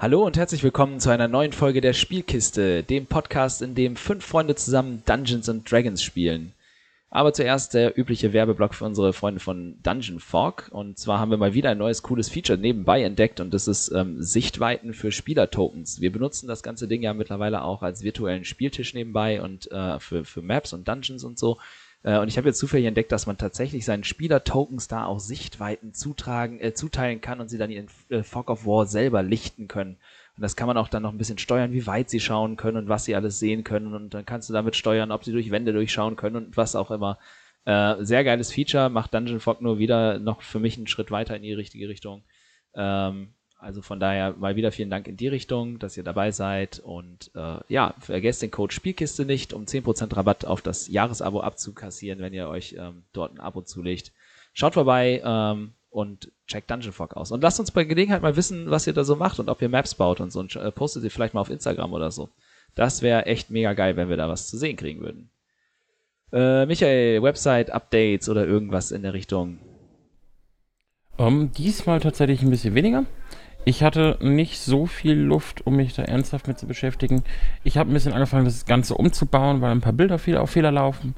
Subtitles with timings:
[0.00, 4.24] Hallo und herzlich willkommen zu einer neuen Folge der Spielkiste, dem Podcast, in dem fünf
[4.24, 6.52] Freunde zusammen Dungeons and Dragons spielen.
[7.10, 10.68] Aber zuerst der übliche Werbeblock für unsere Freunde von Dungeon Fork.
[10.70, 13.90] Und zwar haben wir mal wieder ein neues cooles Feature nebenbei entdeckt und das ist
[13.90, 16.00] ähm, Sichtweiten für Spielertokens.
[16.00, 20.24] Wir benutzen das ganze Ding ja mittlerweile auch als virtuellen Spieltisch nebenbei und äh, für,
[20.24, 21.58] für Maps und Dungeons und so.
[22.02, 25.94] Äh, und ich habe jetzt zufällig entdeckt, dass man tatsächlich seinen Spieler-Tokens da auch Sichtweiten
[25.94, 29.96] zutragen, äh, zuteilen kann und sie dann in äh, Fog of War selber lichten können.
[30.36, 32.76] Und das kann man auch dann noch ein bisschen steuern, wie weit sie schauen können
[32.76, 33.94] und was sie alles sehen können.
[33.94, 36.90] Und dann kannst du damit steuern, ob sie durch Wände durchschauen können und was auch
[36.92, 37.18] immer.
[37.64, 41.36] Äh, sehr geiles Feature, macht Dungeon Fog nur wieder noch für mich einen Schritt weiter
[41.36, 42.22] in die richtige Richtung.
[42.74, 46.78] Ähm, also von daher mal wieder vielen Dank in die Richtung, dass ihr dabei seid.
[46.78, 52.20] Und äh, ja, vergesst den Code Spielkiste nicht, um 10% Rabatt auf das Jahresabo abzukassieren,
[52.20, 54.12] wenn ihr euch ähm, dort ein Abo zulegt.
[54.52, 57.32] Schaut vorbei ähm, und checkt Dungeon Fog aus.
[57.32, 59.68] Und lasst uns bei Gelegenheit mal wissen, was ihr da so macht und ob ihr
[59.68, 60.38] Maps baut und so.
[60.38, 62.28] Und äh, postet sie vielleicht mal auf Instagram oder so.
[62.76, 65.30] Das wäre echt mega geil, wenn wir da was zu sehen kriegen würden.
[66.32, 69.58] Äh, Michael, Website, Updates oder irgendwas in der Richtung?
[71.16, 73.04] Um, ähm, diesmal tatsächlich ein bisschen weniger.
[73.64, 77.22] Ich hatte nicht so viel Luft, um mich da ernsthaft mit zu beschäftigen.
[77.64, 80.72] Ich habe ein bisschen angefangen, das Ganze umzubauen, weil ein paar Bilder viel auf Fehler
[80.72, 81.14] laufen.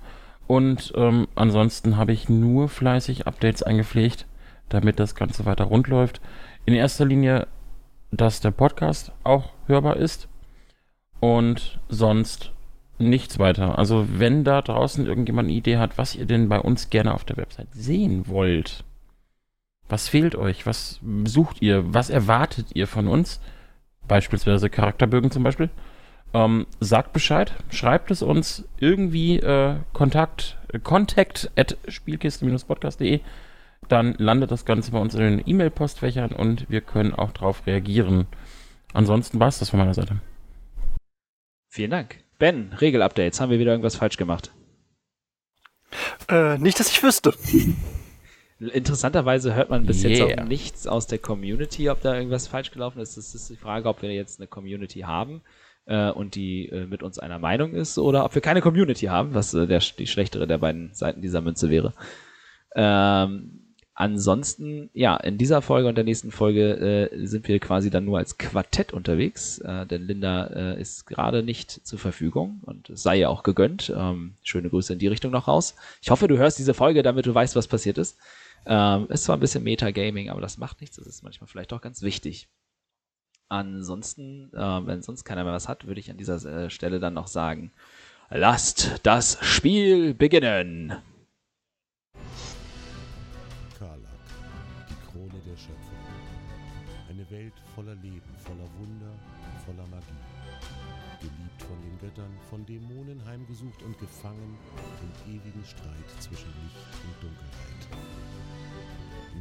[0.47, 4.27] Und ähm, ansonsten habe ich nur fleißig Updates eingepflegt,
[4.69, 6.21] damit das Ganze weiter rund läuft.
[6.67, 7.47] In erster Linie,
[8.11, 10.29] dass der Podcast auch hörbar ist.
[11.21, 12.53] Und sonst
[12.99, 13.79] nichts weiter.
[13.79, 17.25] Also wenn da draußen irgendjemand eine Idee hat, was ihr denn bei uns gerne auf
[17.25, 18.85] der Website sehen wollt,
[19.91, 20.67] was fehlt euch?
[20.67, 21.93] Was sucht ihr?
[21.93, 23.41] Was erwartet ihr von uns?
[24.07, 25.71] Beispielsweise Charakterbögen zum Beispiel.
[26.33, 33.21] Ähm, sagt Bescheid, schreibt es uns irgendwie äh, Kontakt, äh, contact at spielkiste-podcast.de.
[33.89, 38.27] Dann landet das Ganze bei uns in den E-Mail-Postfächern und wir können auch darauf reagieren.
[38.93, 40.21] Ansonsten war es das von meiner Seite.
[41.69, 42.19] Vielen Dank.
[42.39, 43.41] Ben, Regelupdates.
[43.41, 44.53] Haben wir wieder irgendwas falsch gemacht?
[46.29, 47.35] Äh, nicht, dass ich wüsste.
[48.61, 50.13] Interessanterweise hört man bis yeah.
[50.13, 53.17] jetzt auch nichts aus der Community, ob da irgendwas falsch gelaufen ist.
[53.17, 55.41] Das ist die Frage, ob wir jetzt eine Community haben
[55.87, 59.35] äh, und die äh, mit uns einer Meinung ist oder ob wir keine Community haben,
[59.35, 61.95] was äh, der, die schlechtere der beiden Seiten dieser Münze wäre.
[62.77, 68.05] Ähm, ansonsten, ja, in dieser Folge und der nächsten Folge äh, sind wir quasi dann
[68.05, 73.03] nur als Quartett unterwegs, äh, denn Linda äh, ist gerade nicht zur Verfügung und es
[73.03, 73.93] sei ja auch gegönnt.
[73.95, 75.75] Ähm, schöne Grüße in die Richtung noch raus.
[76.03, 78.19] Ich hoffe, du hörst diese Folge, damit du weißt, was passiert ist.
[78.67, 80.97] Ähm, ist zwar ein bisschen Metagaming, aber das macht nichts.
[80.97, 82.49] Das ist manchmal vielleicht auch ganz wichtig.
[83.49, 87.15] Ansonsten, äh, wenn sonst keiner mehr was hat, würde ich an dieser äh, Stelle dann
[87.15, 87.73] noch sagen,
[88.29, 90.95] lasst das Spiel beginnen.
[93.77, 94.21] Karlak,
[94.89, 95.99] die Krone der Schöpfung.
[97.09, 99.19] Eine Welt voller Leben, voller Wunder,
[99.67, 100.07] voller Magie.
[101.19, 104.57] Geliebt von den Göttern, von Dämonen heimgesucht und gefangen
[105.03, 108.30] im ewigen Streit zwischen Licht und Dunkelheit.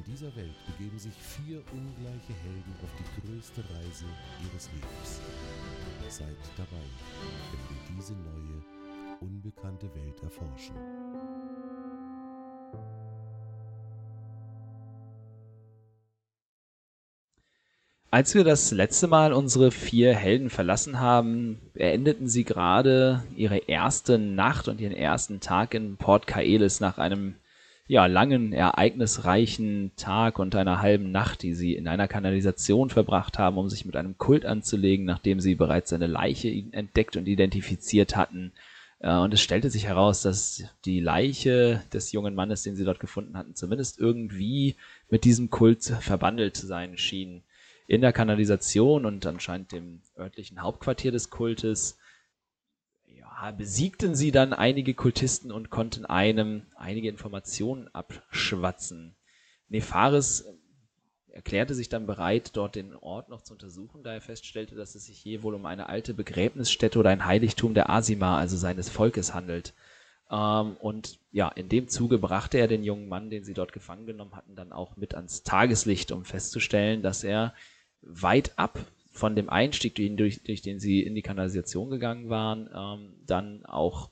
[0.09, 4.05] In dieser Welt begeben sich vier ungleiche Helden auf die größte Reise
[4.43, 5.21] ihres Lebens.
[6.07, 6.81] Seid dabei,
[7.51, 10.75] wenn wir diese neue, unbekannte Welt erforschen.
[18.09, 24.17] Als wir das letzte Mal unsere vier Helden verlassen haben, beendeten sie gerade ihre erste
[24.17, 27.35] Nacht und ihren ersten Tag in Port Kaelis nach einem
[27.89, 33.57] ja, langen, ereignisreichen Tag und einer halben Nacht, die sie in einer Kanalisation verbracht haben,
[33.57, 38.51] um sich mit einem Kult anzulegen, nachdem sie bereits eine Leiche entdeckt und identifiziert hatten.
[38.99, 42.99] Äh, und es stellte sich heraus, dass die Leiche des jungen Mannes, den sie dort
[42.99, 44.75] gefunden hatten, zumindest irgendwie
[45.09, 47.41] mit diesem Kult verbandelt zu sein schien.
[47.87, 51.97] In der Kanalisation und anscheinend dem örtlichen Hauptquartier des Kultes
[53.55, 59.15] besiegten sie dann einige Kultisten und konnten einem einige Informationen abschwatzen.
[59.69, 60.53] Nefaris äh,
[61.31, 65.05] erklärte sich dann bereit, dort den Ort noch zu untersuchen, da er feststellte, dass es
[65.05, 69.33] sich hier wohl um eine alte Begräbnisstätte oder ein Heiligtum der Asima, also seines Volkes,
[69.33, 69.73] handelt.
[70.29, 74.05] Ähm, und ja, in dem Zuge brachte er den jungen Mann, den sie dort gefangen
[74.05, 77.53] genommen hatten, dann auch mit ans Tageslicht, um festzustellen, dass er
[78.01, 78.79] weit ab
[79.11, 84.09] von dem Einstieg, durch, durch den sie in die Kanalisation gegangen waren, ähm, dann auch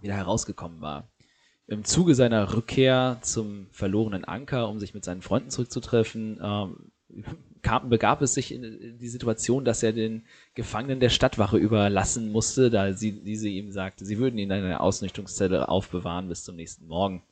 [0.00, 1.08] wieder herausgekommen war.
[1.66, 6.92] Im Zuge seiner Rückkehr zum verlorenen Anker, um sich mit seinen Freunden zurückzutreffen, ähm,
[7.62, 10.24] kam, begab es sich in, die Situation, dass er den
[10.54, 14.80] Gefangenen der Stadtwache überlassen musste, da sie, diese ihm sagte, sie würden ihn in einer
[14.80, 17.22] Ausnüchtungszelle aufbewahren bis zum nächsten Morgen.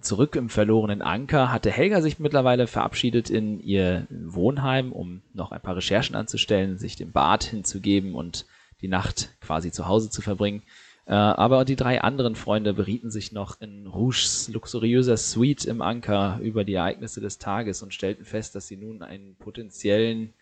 [0.00, 5.60] Zurück im verlorenen Anker hatte Helga sich mittlerweile verabschiedet in ihr Wohnheim, um noch ein
[5.60, 8.46] paar Recherchen anzustellen, sich dem Bad hinzugeben und
[8.80, 10.62] die Nacht quasi zu Hause zu verbringen.
[11.06, 16.38] Äh, aber die drei anderen Freunde berieten sich noch in Rouges luxuriöser Suite im Anker
[16.42, 20.32] über die Ereignisse des Tages und stellten fest, dass sie nun einen potenziellen,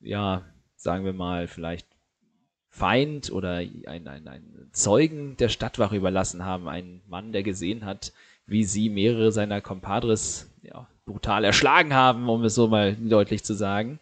[0.00, 0.44] ja,
[0.76, 1.86] sagen wir mal, vielleicht
[2.68, 3.56] Feind oder
[3.86, 6.68] einen, einen, Zeugen der Stadtwache überlassen haben.
[6.68, 8.12] Einen Mann, der gesehen hat,
[8.48, 13.54] wie sie mehrere seiner Compadres ja, brutal erschlagen haben, um es so mal deutlich zu
[13.54, 14.00] sagen.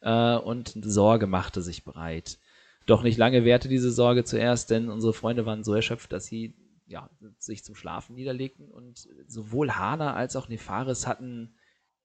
[0.00, 2.38] Äh, und Sorge machte sich breit.
[2.86, 6.54] Doch nicht lange währte diese Sorge zuerst, denn unsere Freunde waren so erschöpft, dass sie
[6.86, 11.54] ja, sich zum Schlafen niederlegten und sowohl Hana als auch Nefaris hatten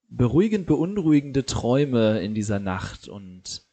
[0.10, 3.66] beruhigend beunruhigende Träume in dieser Nacht und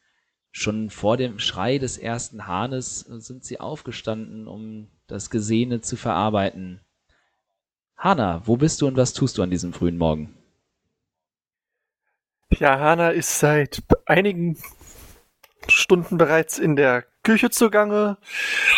[0.52, 6.80] schon vor dem Schrei des ersten Hahnes sind sie aufgestanden, um das Gesehene zu verarbeiten.
[8.00, 10.34] Hana, wo bist du und was tust du an diesem frühen Morgen?
[12.48, 14.56] Ja, Hana ist seit einigen
[15.68, 18.16] Stunden bereits in der Küche zugange,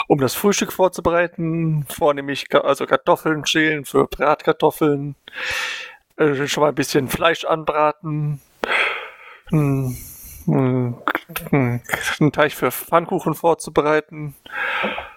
[0.09, 1.87] um das Frühstück vorzubereiten.
[1.89, 5.15] Vornehmlich also Kartoffeln schälen für Bratkartoffeln,
[6.17, 8.41] äh, schon mal ein bisschen Fleisch anbraten,
[9.51, 9.97] hm,
[10.47, 11.01] hm,
[11.53, 14.35] einen Teig für Pfannkuchen vorzubereiten,
[14.81, 15.12] hm,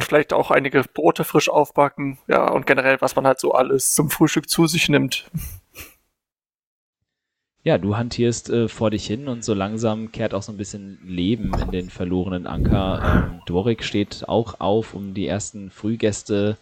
[0.00, 4.10] vielleicht auch einige Brote frisch aufbacken, ja, und generell, was man halt so alles zum
[4.10, 5.30] Frühstück zu sich nimmt
[7.66, 11.00] ja, du hantierst äh, vor dich hin und so langsam kehrt auch so ein bisschen
[11.04, 13.32] Leben in den verlorenen Anker.
[13.32, 16.58] Ähm, Dorik steht auch auf, um die ersten Frühgäste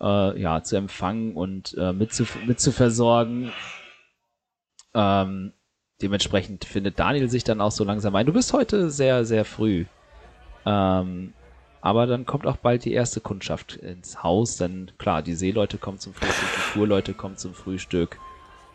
[0.00, 3.52] äh, ja, zu empfangen und äh, mit, zu, mit zu versorgen.
[4.94, 5.52] Ähm,
[6.00, 8.24] dementsprechend findet Daniel sich dann auch so langsam ein.
[8.24, 9.84] Du bist heute sehr, sehr früh.
[10.64, 11.34] Ähm,
[11.86, 16.00] aber dann kommt auch bald die erste Kundschaft ins Haus, denn klar, die Seeleute kommen
[16.00, 18.18] zum Frühstück, die Fuhrleute kommen zum Frühstück.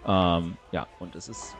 [0.08, 1.58] Ähm, ja, und es ist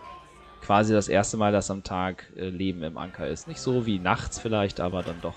[0.62, 3.50] quasi das erste Mal, dass am Tag äh, Leben im Anker ist.
[3.50, 5.36] Nicht so wie nachts vielleicht, aber dann doch,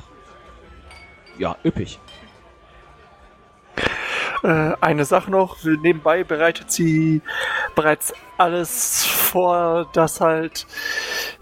[1.37, 1.99] ja, üppig.
[4.45, 7.23] Äh, eine Sache noch, nebenbei bereitet sie
[7.75, 10.69] bereits alles vor, dass halt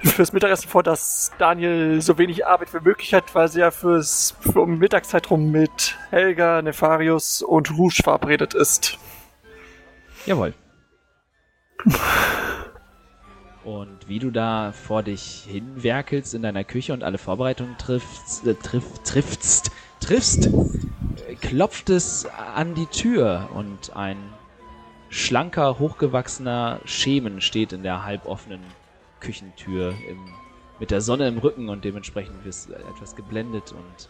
[0.03, 4.35] fürs Mittagessen vor, dass Daniel so wenig Arbeit wie möglich hat, weil sie ja fürs
[4.41, 8.99] für um Mittagszeitraum mit Helga, Nefarius und Rouge verabredet ist.
[10.27, 10.55] Jawohl.
[13.65, 18.55] Und wie du da vor dich hinwerkelst in deiner Küche und alle Vorbereitungen triffst, äh,
[18.55, 19.71] triff, triffst,
[20.01, 24.17] triffst, äh, klopft es an die Tür und ein
[25.11, 28.61] schlanker, hochgewachsener Schemen steht in der halboffenen
[29.23, 30.19] Küchentür im,
[30.79, 34.09] mit der Sonne im Rücken und dementsprechend wirst du etwas geblendet und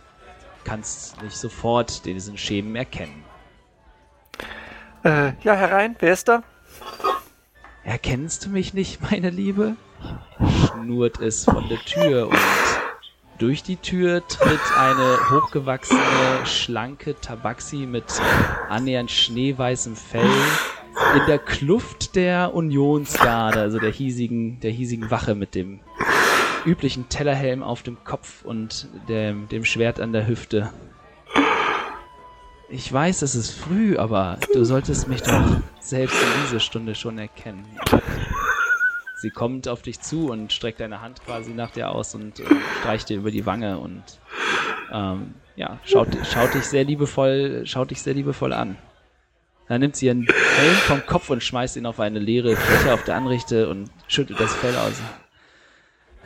[0.64, 3.22] kannst nicht sofort diesen Schemen erkennen.
[5.04, 6.42] Äh, ja, herein, wer ist da?
[7.84, 9.76] Erkennst du mich nicht, meine Liebe?
[10.66, 12.38] Schnurrt es von der Tür und
[13.38, 16.00] durch die Tür tritt eine hochgewachsene,
[16.44, 18.04] schlanke Tabaxi mit
[18.68, 20.30] annähernd schneeweißem Fell
[21.14, 25.80] in der Kluft der Unionsgarde, also der hiesigen, der hiesigen Wache mit dem
[26.64, 30.70] üblichen Tellerhelm auf dem Kopf und dem, dem Schwert an der Hüfte.
[32.68, 37.18] Ich weiß, es ist früh, aber du solltest mich doch selbst in dieser Stunde schon
[37.18, 37.66] erkennen.
[39.16, 42.44] Sie kommt auf dich zu und streckt deine Hand quasi nach dir aus und äh,
[42.80, 44.02] streicht dir über die Wange und
[44.90, 48.76] ähm, ja, schaut, schaut dich sehr liebevoll, schaut dich sehr liebevoll an.
[49.72, 53.04] Dann nimmt sie ihren Helm vom Kopf und schmeißt ihn auf eine leere Fläche auf
[53.04, 55.00] der Anrichte und schüttelt das Fell aus.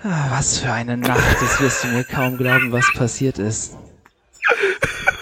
[0.02, 3.76] Ah, was für eine Nacht, das wirst du mir kaum glauben, was passiert ist.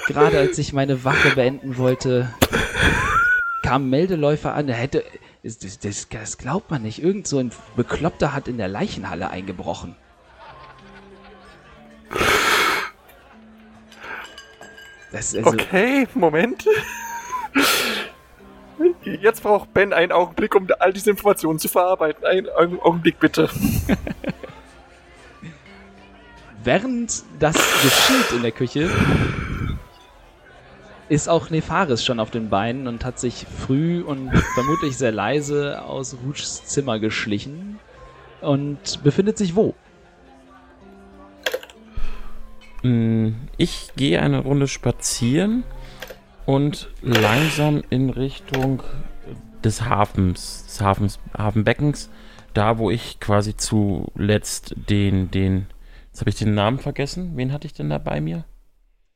[0.06, 2.32] Gerade als ich meine Wache beenden wollte,
[3.62, 5.04] kam ein Meldeläufer an, der hätte.
[5.42, 7.02] Das, das, das glaubt man nicht.
[7.02, 9.96] Irgend so ein Bekloppter hat in der Leichenhalle eingebrochen.
[15.12, 16.64] Also okay, Moment.
[19.04, 22.24] Jetzt braucht Ben einen Augenblick, um all diese Informationen zu verarbeiten.
[22.24, 23.50] Einen Augenblick bitte.
[26.64, 28.90] Während das geschieht in der Küche,
[31.10, 35.82] ist auch Nefaris schon auf den Beinen und hat sich früh und vermutlich sehr leise
[35.82, 37.78] aus Rouges Zimmer geschlichen
[38.40, 39.74] und befindet sich wo?
[42.82, 45.64] Mm, ich gehe eine Runde spazieren
[46.46, 48.82] und langsam in Richtung
[49.62, 52.10] des Hafens, des Hafens, Hafenbeckens,
[52.52, 55.66] da wo ich quasi zuletzt den, den,
[56.06, 57.32] jetzt habe ich den Namen vergessen.
[57.36, 58.44] Wen hatte ich denn da bei mir?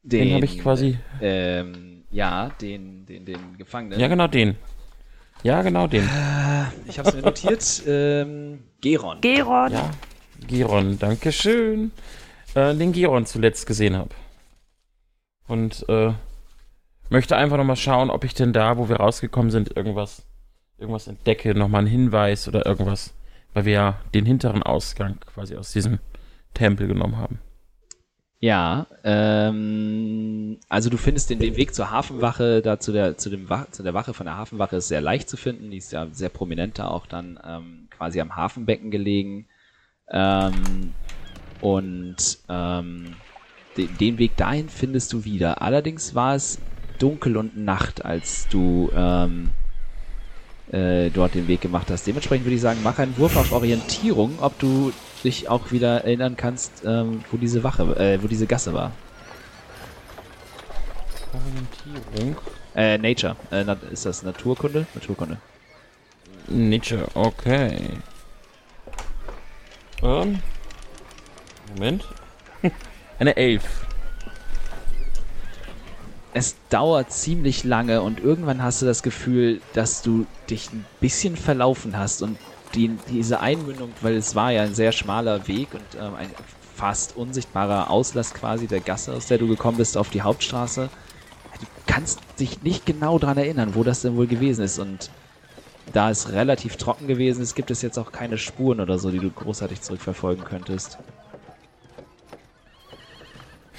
[0.03, 0.99] Den, den habe ich quasi.
[1.21, 4.01] Ähm, ja, den, den, den Gefangenen.
[4.01, 4.57] Ja, genau den.
[5.43, 6.09] Ja, genau den.
[6.87, 7.83] Ich habe es mir notiert.
[7.87, 9.21] Ähm, Geron.
[9.21, 9.73] Geron.
[9.73, 9.91] Ja,
[10.47, 11.93] Giron, danke schön.
[12.55, 14.11] Äh, den Giron zuletzt gesehen habe.
[15.47, 16.13] Und äh,
[17.11, 20.27] möchte einfach nochmal schauen, ob ich denn da, wo wir rausgekommen sind, irgendwas,
[20.79, 23.15] irgendwas entdecke, nochmal einen Hinweis oder irgendwas.
[23.55, 25.99] Weil wir ja den hinteren Ausgang quasi aus diesem
[26.55, 27.39] Tempel genommen haben.
[28.41, 33.49] Ja, ähm, also du findest den, den Weg zur Hafenwache, da zu der, zu, dem
[33.73, 35.71] zu der Wache von der Hafenwache ist sehr leicht zu finden.
[35.71, 39.49] Die ist ja sehr prominent da auch dann ähm, quasi am Hafenbecken gelegen.
[40.09, 40.95] Ähm,
[41.61, 43.17] und ähm,
[43.77, 45.61] de, den Weg dahin findest du wieder.
[45.61, 46.61] Allerdings war es
[46.99, 49.51] dunkel und Nacht, als du ähm,
[50.73, 52.07] äh, dort den Weg gemacht hast.
[52.07, 54.93] Dementsprechend würde ich sagen, mach einen Wurf auf Orientierung, ob du
[55.25, 58.93] dich auch wieder erinnern kannst, ähm, wo diese Wache, äh, wo diese Gasse war.
[61.33, 62.37] Orientierung.
[62.75, 63.37] Äh, Nature.
[63.51, 64.87] Äh, ist das Naturkunde?
[64.95, 65.39] Naturkunde.
[66.49, 67.99] Nietzsche, okay.
[70.03, 70.41] Ähm.
[71.75, 72.05] Moment.
[73.19, 73.88] Eine Elf.
[76.39, 81.35] Es dauert ziemlich lange und irgendwann hast du das Gefühl, dass du dich ein bisschen
[81.37, 82.39] verlaufen hast und
[82.77, 86.31] die, diese Einmündung, weil es war ja ein sehr schmaler Weg und ähm, ein
[86.77, 90.91] fast unsichtbarer Auslass quasi der Gasse, aus der du gekommen bist, auf die Hauptstraße.
[91.61, 95.11] Du kannst dich nicht genau daran erinnern, wo das denn wohl gewesen ist und
[95.93, 99.19] da es relativ trocken gewesen ist, gibt es jetzt auch keine Spuren oder so, die
[99.19, 100.99] du großartig zurückverfolgen könntest.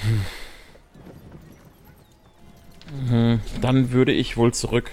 [0.03, 0.48] Mhm.
[3.61, 4.91] Dann würde ich wohl zurück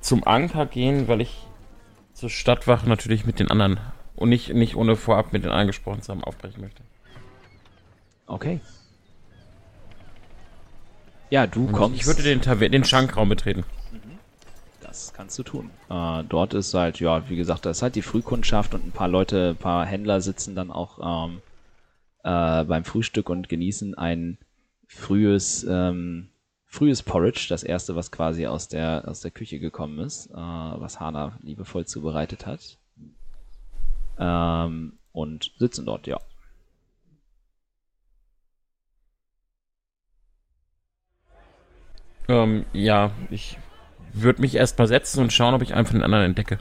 [0.00, 1.46] zum Anker gehen, weil ich
[2.12, 3.80] zur Stadtwache natürlich mit den anderen
[4.16, 6.82] und nicht, nicht ohne vorab mit den anderen gesprochen zu haben aufbrechen möchte.
[8.26, 8.60] Okay.
[11.30, 12.00] Ja, du Und kommst.
[12.00, 13.64] Ich würde den, Taver den Schankraum betreten.
[14.80, 15.70] Das kannst du tun.
[15.88, 19.08] Äh, dort ist halt, ja, wie gesagt, da ist halt die Frühkundschaft und ein paar
[19.08, 21.40] Leute, ein paar Händler sitzen dann auch ähm,
[22.24, 24.38] äh, beim Frühstück und genießen ein
[24.88, 26.30] frühes, ähm,
[26.70, 31.00] frühes Porridge, das erste, was quasi aus der, aus der Küche gekommen ist, äh, was
[31.00, 32.78] Hana liebevoll zubereitet hat.
[34.18, 36.18] Ähm, und sitzen dort, ja.
[42.28, 43.58] Ähm, ja, ich
[44.12, 46.60] würde mich erstmal setzen und schauen, ob ich einen von den anderen entdecke.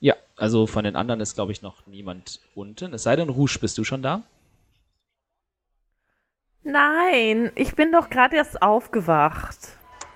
[0.00, 2.92] Ja, also von den anderen ist, glaube ich, noch niemand unten.
[2.92, 4.22] Es sei denn, Rouge, bist du schon da?
[6.62, 9.58] Nein, ich bin doch gerade erst aufgewacht.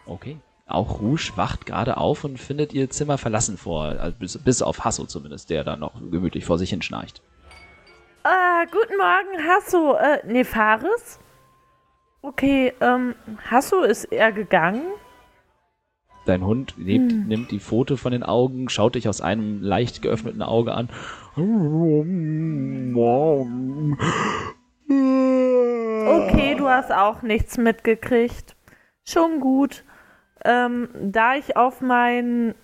[0.07, 0.39] Okay.
[0.67, 4.85] Auch Rouge wacht gerade auf und findet ihr Zimmer verlassen vor, also bis, bis auf
[4.85, 7.23] Hasso zumindest, der da noch gemütlich vor sich hin schnarcht.
[8.25, 9.95] Äh, guten Morgen, Hasso.
[9.97, 10.47] Äh, nee?
[12.23, 13.15] Okay, ähm,
[13.51, 14.83] Hasso ist er gegangen?
[16.25, 17.27] Dein Hund lebt, Hm.
[17.29, 20.89] nimmt die Pfote von den Augen, schaut dich aus einem leicht geöffneten Auge an.
[24.89, 28.57] Okay, du hast auch nichts mitgekriegt.
[29.05, 29.85] Schon gut.
[30.45, 32.55] Ähm, da ich auf meinen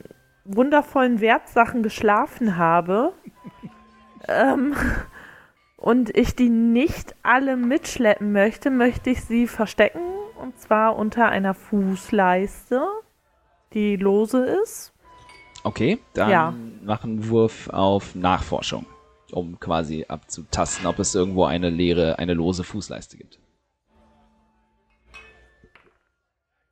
[0.44, 3.12] wundervollen Wertsachen geschlafen habe
[4.28, 4.74] ähm,
[5.76, 10.00] und ich die nicht alle mitschleppen möchte, möchte ich sie verstecken.
[10.40, 12.82] Und zwar unter einer Fußleiste,
[13.72, 14.92] die lose ist.
[15.64, 16.54] Okay, dann Ja.
[16.82, 18.86] mach einen Wurf auf Nachforschung,
[19.32, 23.38] um quasi abzutasten, ob es irgendwo eine leere, eine lose Fußleiste gibt.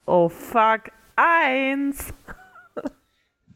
[0.07, 2.15] Oh fuck, eins.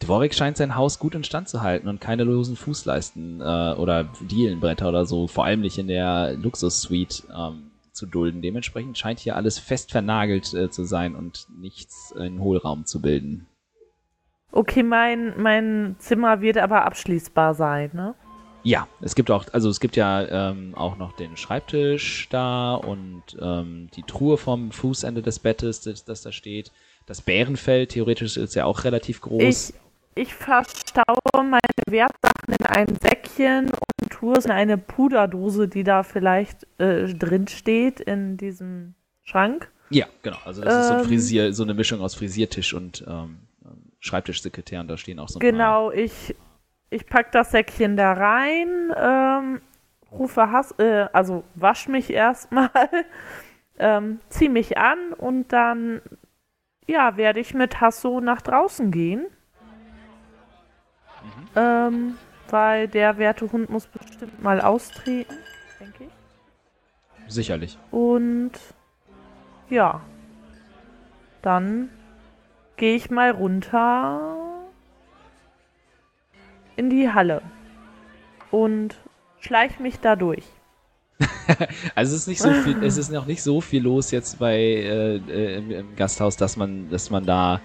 [0.02, 4.88] Dvorik scheint sein Haus gut instand zu halten und keine losen Fußleisten äh, oder Dielenbretter
[4.88, 8.42] oder so, vor allem nicht in der Luxus-Suite ähm, zu dulden.
[8.42, 13.46] Dementsprechend scheint hier alles fest vernagelt äh, zu sein und nichts in Hohlraum zu bilden.
[14.50, 18.14] Okay, mein, mein Zimmer wird aber abschließbar sein, ne?
[18.64, 23.22] Ja, es gibt auch, also es gibt ja ähm, auch noch den Schreibtisch da und
[23.40, 26.70] ähm, die Truhe vom Fußende des Bettes, das, das da steht.
[27.06, 29.70] Das Bärenfell, theoretisch ist ja auch relativ groß.
[30.14, 31.04] Ich, ich verstaue
[31.34, 37.12] meine Wertsachen in ein Säckchen und tue es in eine Puderdose, die da vielleicht äh,
[37.12, 39.70] drin steht in diesem Schrank.
[39.90, 40.38] Ja, genau.
[40.44, 41.06] Also das ist so, ein Ähm.
[41.06, 45.38] Frisier, so eine Mischung aus Frisiertisch und ähm, ähm, Schreibtischsekretär und da stehen auch so
[45.38, 46.34] ein Genau, ich,
[46.92, 49.62] ich pack das Säckchen da rein, ähm,
[50.10, 52.70] rufe Hass, äh, also wasch mich erstmal,
[53.78, 56.02] ähm, zieh mich an und dann,
[56.86, 59.26] ja, werde ich mit Hasso nach draußen gehen.
[61.56, 62.18] Ähm,
[62.48, 65.34] weil der werte Hund muss bestimmt mal austreten,
[65.80, 67.32] denke ich.
[67.32, 67.78] Sicherlich.
[67.90, 68.52] Und
[69.70, 70.02] ja,
[71.40, 71.88] dann
[72.76, 74.51] gehe ich mal runter
[76.76, 77.42] in die Halle
[78.50, 78.96] und
[79.40, 80.44] schleich mich da durch.
[81.94, 84.56] also es ist nicht so viel, es ist noch nicht so viel los jetzt bei
[84.56, 87.60] äh, äh, im, im, Gasthaus, dass man, dass man da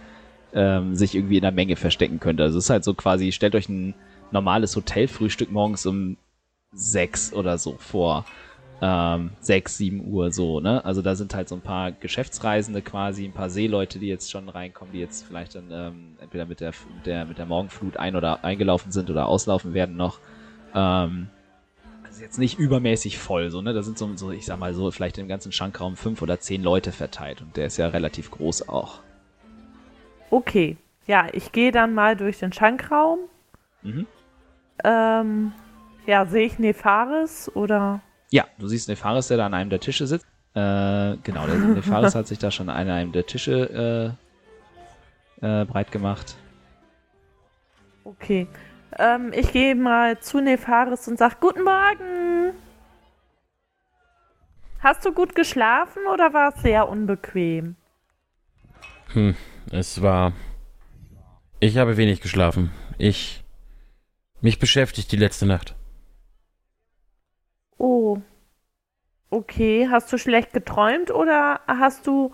[0.53, 2.43] ähm, sich irgendwie in der Menge verstecken könnte.
[2.43, 3.95] Also es ist halt so quasi, stellt euch ein
[4.31, 6.17] normales Hotelfrühstück morgens um
[6.73, 8.25] sechs oder so vor.
[8.79, 10.85] Ähm, sechs, sieben Uhr so, ne?
[10.85, 14.49] Also da sind halt so ein paar Geschäftsreisende quasi, ein paar Seeleute, die jetzt schon
[14.49, 18.15] reinkommen, die jetzt vielleicht dann ähm, entweder mit der, mit der mit der Morgenflut ein-
[18.15, 20.19] oder eingelaufen sind oder auslaufen werden noch.
[20.75, 21.29] Ähm,
[22.03, 23.73] also jetzt nicht übermäßig voll, so, ne?
[23.73, 26.61] Da sind so, so, ich sag mal so, vielleicht im ganzen Schankraum fünf oder zehn
[26.61, 28.99] Leute verteilt und der ist ja relativ groß auch.
[30.29, 33.19] Okay, ja, ich gehe dann mal durch den Schankraum.
[33.81, 34.05] Mhm.
[34.83, 35.53] Ähm,
[36.05, 38.01] ja, sehe ich Nefaris oder?
[38.29, 40.25] Ja, du siehst Nefaris, der da an einem der Tische sitzt.
[40.53, 44.15] Äh, genau, der Nefaris hat sich da schon an einem der Tische
[45.41, 46.35] äh, äh, breit gemacht.
[48.03, 48.47] Okay.
[48.97, 52.53] Ähm, ich gehe mal zu Nefaris und sag Guten Morgen.
[54.79, 57.75] Hast du gut geschlafen oder war es sehr unbequem?
[59.13, 59.35] Hm,
[59.71, 60.33] es war.
[61.59, 62.71] Ich habe wenig geschlafen.
[62.97, 63.43] Ich.
[64.39, 65.76] Mich beschäftigt die letzte Nacht.
[67.77, 68.19] Oh.
[69.29, 72.31] Okay, hast du schlecht geträumt oder hast du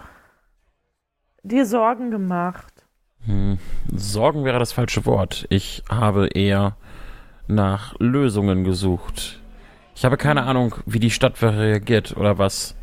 [1.41, 2.85] dir Sorgen gemacht?
[3.25, 3.57] Hm,
[3.91, 5.47] Sorgen wäre das falsche Wort.
[5.49, 6.77] Ich habe eher
[7.47, 9.41] nach Lösungen gesucht.
[9.95, 12.75] Ich habe keine Ahnung, wie die Stadt reagiert oder was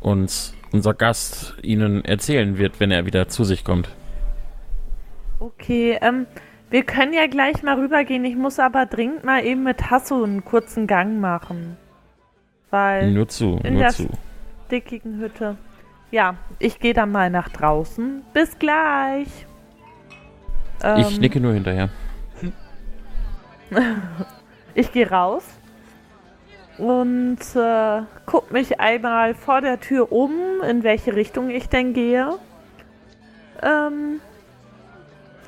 [0.00, 3.88] uns unser Gast Ihnen erzählen wird, wenn er wieder zu sich kommt.
[5.40, 6.26] Okay, ähm,
[6.70, 8.24] wir können ja gleich mal rübergehen.
[8.24, 11.76] Ich muss aber dringend mal eben mit Hasso einen kurzen Gang machen.
[12.70, 14.08] Weil nur zu, in nur der zu.
[14.66, 15.56] stickigen Hütte.
[16.10, 18.22] Ja, ich gehe dann mal nach draußen.
[18.32, 19.28] Bis gleich.
[20.96, 21.88] ich Ähm, nicke nur hinterher.
[24.74, 25.44] Ich gehe raus
[26.78, 30.32] und äh, guck mich einmal vor der Tür um,
[30.66, 32.38] in welche Richtung ich denn gehe.
[33.60, 34.20] Ähm,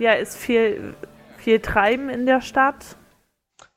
[0.00, 0.94] ja, ist viel,
[1.40, 2.96] viel Treiben in der Stadt.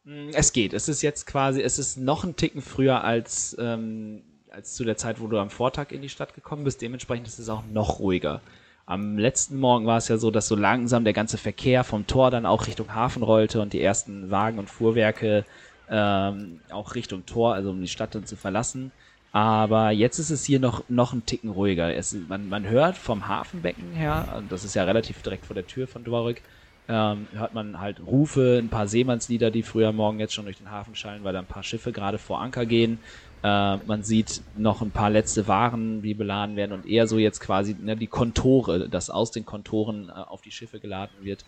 [0.04, 0.74] Mm, Es geht.
[0.74, 4.22] Es ist jetzt quasi, es ist noch ein Ticken früher als, ähm,
[4.52, 6.82] als zu der Zeit, wo du am Vortag in die Stadt gekommen bist.
[6.82, 8.42] Dementsprechend ist es auch noch ruhiger.
[8.86, 12.32] Am letzten Morgen war es ja so, dass so langsam der ganze Verkehr vom Tor
[12.32, 15.46] dann auch Richtung Hafen rollte und die ersten Wagen und Fuhrwerke
[15.90, 18.92] ähm, auch Richtung Tor, also um die Stadt dann zu verlassen.
[19.32, 21.96] Aber jetzt ist es hier noch, noch ein Ticken ruhiger.
[21.96, 25.66] Es, man, man hört vom Hafenbecken her, und das ist ja relativ direkt vor der
[25.66, 26.42] Tür von Dvorik,
[26.88, 30.72] ähm, hört man halt Rufe, ein paar Seemannslieder, die früher morgen jetzt schon durch den
[30.72, 33.00] Hafen schallen, weil da ein paar Schiffe gerade vor Anker gehen.
[33.42, 37.40] Äh, man sieht noch ein paar letzte Waren, die beladen werden und eher so jetzt
[37.40, 41.46] quasi ne, die Kontore, dass aus den Kontoren äh, auf die Schiffe geladen wird.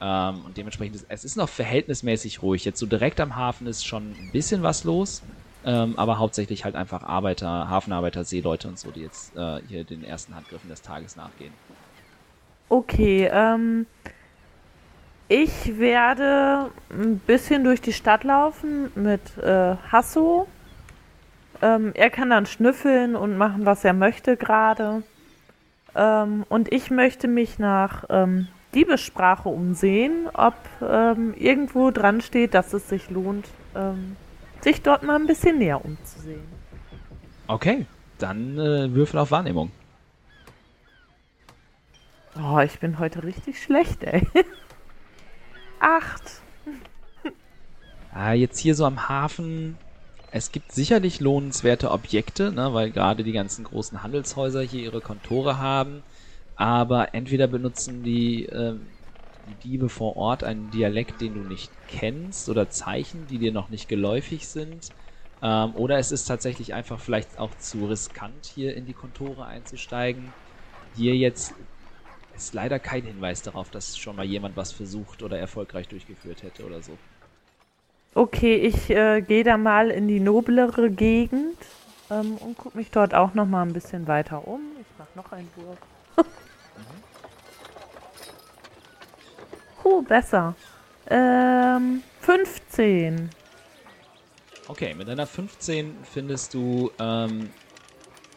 [0.00, 2.64] Ähm, und dementsprechend ist es ist noch verhältnismäßig ruhig.
[2.64, 5.22] Jetzt so direkt am Hafen ist schon ein bisschen was los,
[5.64, 10.04] ähm, aber hauptsächlich halt einfach Arbeiter, Hafenarbeiter, Seeleute und so, die jetzt äh, hier den
[10.04, 11.52] ersten Handgriffen des Tages nachgehen.
[12.68, 13.86] Okay, ähm,
[15.30, 20.48] ich werde ein bisschen durch die Stadt laufen mit äh, Hasso.
[21.62, 25.04] Ähm, er kann dann schnüffeln und machen, was er möchte gerade.
[25.94, 32.72] Ähm, und ich möchte mich nach ähm, Diebessprache umsehen, ob ähm, irgendwo dran steht, dass
[32.72, 34.16] es sich lohnt, ähm,
[34.62, 36.42] sich dort mal ein bisschen näher umzusehen.
[37.46, 37.86] Okay,
[38.18, 39.70] dann äh, Würfel auf Wahrnehmung.
[42.36, 44.26] Oh, ich bin heute richtig schlecht, ey.
[45.80, 46.44] Acht.
[48.08, 49.78] Ah, jetzt hier so am Hafen,
[50.30, 55.58] es gibt sicherlich lohnenswerte Objekte, ne, weil gerade die ganzen großen Handelshäuser hier ihre Kontore
[55.58, 56.04] haben.
[56.56, 58.98] Aber entweder benutzen die, ähm,
[59.46, 63.68] die Diebe vor Ort einen Dialekt, den du nicht kennst, oder Zeichen, die dir noch
[63.70, 64.92] nicht geläufig sind.
[65.42, 70.34] Ähm, oder es ist tatsächlich einfach vielleicht auch zu riskant, hier in die Kontore einzusteigen.
[70.92, 71.54] Hier jetzt
[72.44, 76.64] ist leider kein Hinweis darauf, dass schon mal jemand was versucht oder erfolgreich durchgeführt hätte
[76.64, 76.96] oder so.
[78.14, 81.56] Okay, ich äh, gehe da mal in die noblere Gegend
[82.10, 84.60] ähm, und gucke mich dort auch noch mal ein bisschen weiter um.
[84.80, 85.78] Ich mache noch einen Wurf.
[89.82, 90.54] Huh, besser.
[91.08, 93.30] Ähm, 15.
[94.68, 97.48] Okay, mit einer 15 findest du, ähm,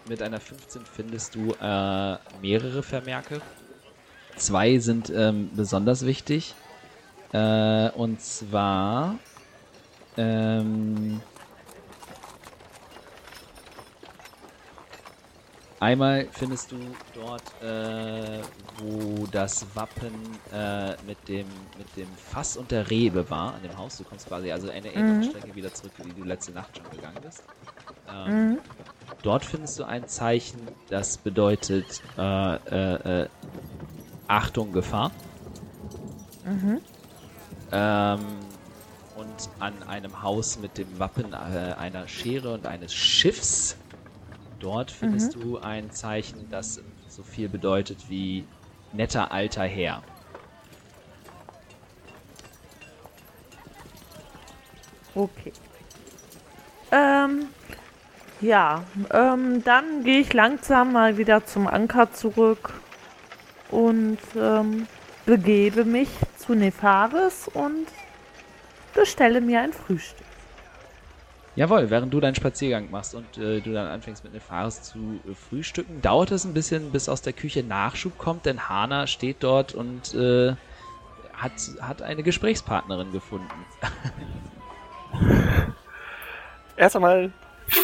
[0.08, 3.42] mit einer 15 findest du äh, mehrere Vermerke.
[4.38, 6.56] Zwei sind ähm, besonders wichtig.
[7.32, 9.20] Äh, und zwar
[10.18, 11.22] ähm,
[15.84, 16.78] Einmal findest du
[17.12, 18.42] dort, äh,
[18.78, 20.14] wo das Wappen
[20.50, 21.46] äh, mit, dem,
[21.78, 23.98] mit dem Fass und der Rebe war, an dem Haus.
[23.98, 27.18] Du kommst quasi also eine ähnliche Strecke wieder zurück, wie du letzte Nacht schon gegangen
[27.22, 27.44] bist.
[28.08, 28.60] Ähm,
[29.24, 33.30] Dort findest du ein Zeichen, das bedeutet äh, äh, äh,
[34.34, 35.12] Achtung, Gefahr.
[37.72, 38.20] Ähm,
[39.16, 43.78] und an einem Haus mit dem Wappen äh, einer Schere und eines Schiffs.
[44.60, 48.44] Dort findest du ein Zeichen, das so viel bedeutet wie
[48.92, 50.02] netter alter Herr.
[55.14, 55.54] Okay.
[56.92, 57.50] Ähm,
[58.42, 62.74] ja, ähm, dann gehe ich langsam mal wieder zum Anker zurück
[63.74, 64.88] und ähm,
[65.26, 67.88] begebe mich zu Nefaris und
[68.94, 70.26] bestelle mir ein Frühstück.
[71.56, 75.36] Jawohl, während du deinen Spaziergang machst und äh, du dann anfängst mit Nefaris zu äh,
[75.36, 79.74] frühstücken, dauert es ein bisschen, bis aus der Küche Nachschub kommt, denn Hana steht dort
[79.74, 80.56] und äh,
[81.34, 83.48] hat, hat eine Gesprächspartnerin gefunden.
[86.76, 87.32] Erst einmal,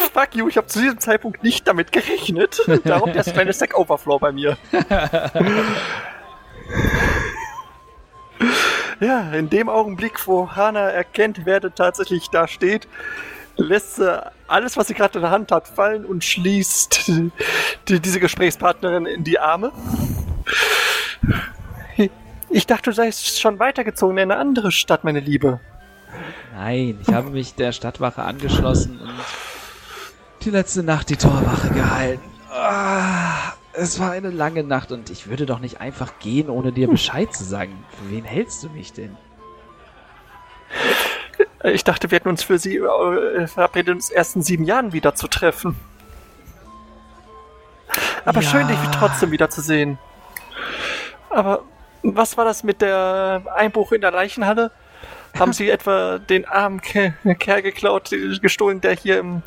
[0.10, 2.62] fuck you, ich habe zu diesem Zeitpunkt nicht damit gerechnet.
[2.84, 4.58] Darum das kleine Stack Overflow bei mir.
[9.00, 12.88] ja, in dem Augenblick, wo Hana erkennt, wer denn tatsächlich da steht,
[13.58, 17.08] lässt sie alles, was sie gerade in der Hand hat, fallen und schließt
[17.88, 19.72] die, diese Gesprächspartnerin in die Arme.
[22.52, 25.60] Ich dachte, du seist schon weitergezogen in eine andere Stadt, meine Liebe.
[26.56, 29.12] Nein, ich habe mich der Stadtwache angeschlossen und
[30.50, 32.24] die letzte Nacht die Torwache gehalten.
[32.52, 36.88] Ah, es war eine lange Nacht und ich würde doch nicht einfach gehen, ohne dir
[36.88, 37.84] Bescheid zu sagen.
[37.92, 39.16] Für wen hältst du mich denn?
[41.64, 45.14] Ich dachte, wir hätten uns für sie äh, verabredet, uns erst in sieben Jahren wieder
[45.14, 45.76] zu treffen.
[48.26, 48.50] Aber Ja.
[48.50, 50.00] schön, dich trotzdem wiederzusehen.
[51.30, 51.62] Aber
[52.02, 54.72] was war das mit der Einbruch in der Leichenhalle?
[55.38, 59.42] Haben Sie etwa den armen Ke Kerl geklaut, äh, gestohlen, der hier im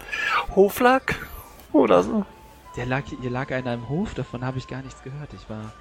[0.54, 1.02] Hof lag?
[1.72, 2.24] Oder so?
[2.76, 5.30] Der lag, hier lag einer im Hof, davon habe ich gar nichts gehört.
[5.34, 5.72] Ich war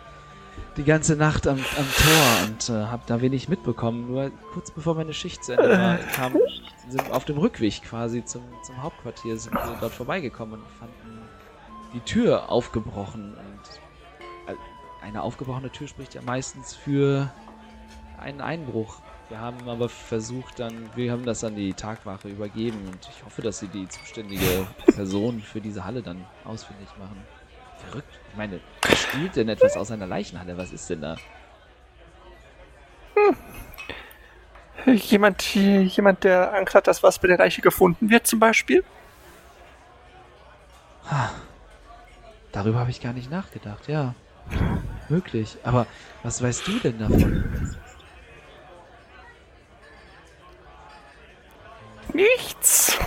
[0.77, 4.07] die ganze Nacht am, am Tor und äh, habe da wenig mitbekommen.
[4.07, 6.33] Nur kurz bevor meine Schicht zu Ende war, kam,
[6.89, 11.21] sind wir auf dem Rückweg quasi zum, zum Hauptquartier, sind wir dort vorbeigekommen und fanden
[11.93, 13.33] die Tür aufgebrochen.
[13.35, 17.31] Und äh, eine aufgebrochene Tür spricht ja meistens für
[18.17, 19.01] einen Einbruch.
[19.31, 23.41] Wir haben aber versucht dann, wir haben das an die Tagwache übergeben und ich hoffe,
[23.41, 27.15] dass sie die zuständige Person für diese Halle dann ausfindig machen.
[27.77, 28.19] Verrückt.
[28.29, 30.57] Ich meine, wer spielt denn etwas aus einer Leichenhalle?
[30.57, 31.15] Was ist denn da?
[34.85, 38.83] Jemand, jemand, der Angst hat, dass was bei der Leiche gefunden wird, zum Beispiel?
[42.51, 44.13] Darüber habe ich gar nicht nachgedacht, ja.
[45.07, 45.55] Möglich.
[45.63, 45.87] Aber
[46.21, 47.77] was weißt du denn davon?
[52.21, 52.97] Nichts.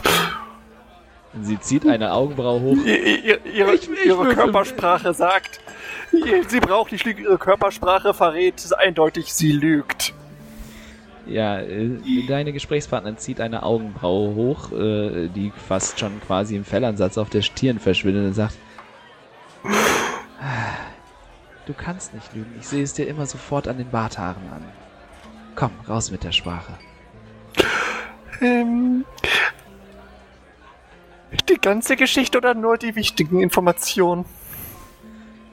[1.43, 2.77] Sie zieht eine Augenbraue hoch.
[2.85, 5.61] I- i- Ihre, Ich- ich ihre Körpersprache sagt,
[6.49, 10.13] sie braucht nicht lügen, ihre Körpersprache verrät eindeutig, sie lügt.
[11.27, 11.91] Ja, äh,
[12.29, 17.43] deine Gesprächspartnerin zieht eine Augenbraue hoch, äh, die fast schon quasi im Fellansatz auf der
[17.43, 18.57] Stirn verschwindet und sagt:
[19.65, 20.75] "Ah,
[21.67, 22.55] Du kannst nicht lügen.
[22.61, 24.63] Ich sehe es dir immer sofort an den Barthaaren an.
[25.57, 26.75] Komm, raus mit der Sprache.
[28.41, 29.05] Ähm,
[31.49, 34.25] die ganze Geschichte oder nur die wichtigen Informationen?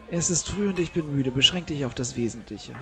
[0.09, 1.31] Es ist früh und ich bin müde.
[1.31, 2.73] Beschränk dich auf das Wesentliche.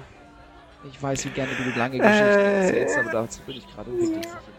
[0.91, 2.63] Ich weiß, wie gerne du lange Geschichten Äh.
[2.65, 4.58] erzählst, aber dazu bin ich gerade wirklich Stimmung.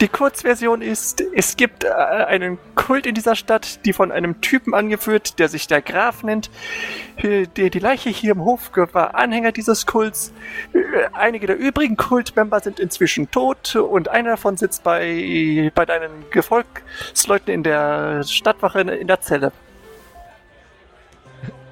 [0.00, 4.72] Die Kurzversion ist, es gibt äh, einen Kult in dieser Stadt, die von einem Typen
[4.72, 6.50] angeführt, der sich der Graf nennt.
[7.16, 10.32] Äh, Die, Leiche hier im Hof war Anhänger dieses Kults.
[10.72, 10.78] Äh,
[11.12, 17.52] Einige der übrigen Kultmember sind inzwischen tot und einer davon sitzt bei, bei deinen Gefolgsleuten
[17.52, 19.50] in der Stadtwache in der Zelle.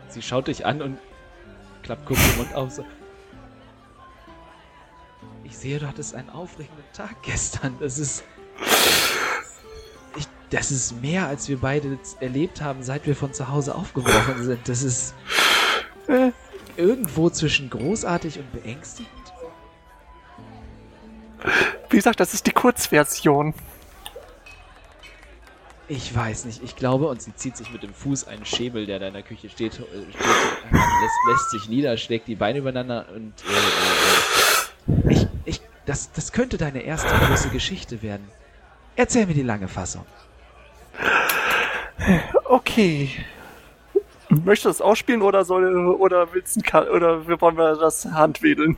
[0.09, 0.99] Sie schaut dich an und
[1.85, 2.73] klappt kurz den Mund auf.
[2.73, 2.85] So.
[5.47, 7.77] Ich sehe, du hattest einen aufregenden Tag gestern.
[7.79, 8.25] Das ist.
[10.17, 14.43] Ich, das ist mehr, als wir beide erlebt haben, seit wir von zu Hause aufgebrochen
[14.43, 14.69] sind.
[14.69, 15.15] Das ist
[16.09, 16.31] Äh,
[16.77, 19.13] irgendwo zwischen großartig und beängstigend.
[21.91, 23.55] Wie gesagt, das ist die Kurzversion.
[25.89, 28.99] Ich weiß nicht, ich glaube, und sie zieht sich mit dem Fuß einen Schemel, der
[28.99, 33.07] da in der Küche steht, äh, steht lässt, lässt sich nieder, schlägt die Beine übereinander
[33.15, 33.57] und äh, äh,
[34.33, 34.36] ich,
[35.87, 38.29] das, das könnte deine erste große Geschichte werden.
[38.97, 40.05] Erzähl mir die lange Fassung.
[42.45, 43.11] Okay.
[44.29, 48.77] Möchtest du das ausspielen oder soll oder willst du oder wir wollen wir das handwedeln?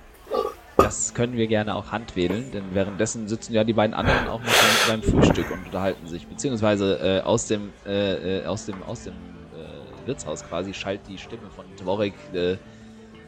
[0.76, 4.52] Das können wir gerne auch handwedeln, denn währenddessen sitzen ja die beiden anderen auch noch
[4.88, 6.26] beim, Frühstück und unterhalten sich.
[6.26, 11.18] Beziehungsweise äh, aus dem, äh, äh, aus dem, aus dem äh, Wirtshaus quasi schallt die
[11.18, 12.56] Stimme von Dvorik äh, äh,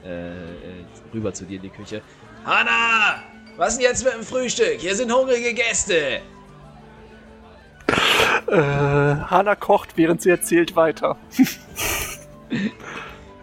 [0.04, 0.40] äh,
[1.12, 2.02] rüber zu dir in die Küche.
[2.44, 3.39] Hanna!
[3.56, 4.76] Was denn jetzt mit dem Frühstück?
[4.78, 6.20] Hier sind hungrige Gäste!
[8.46, 11.16] Äh, Hannah kocht, während sie erzählt weiter.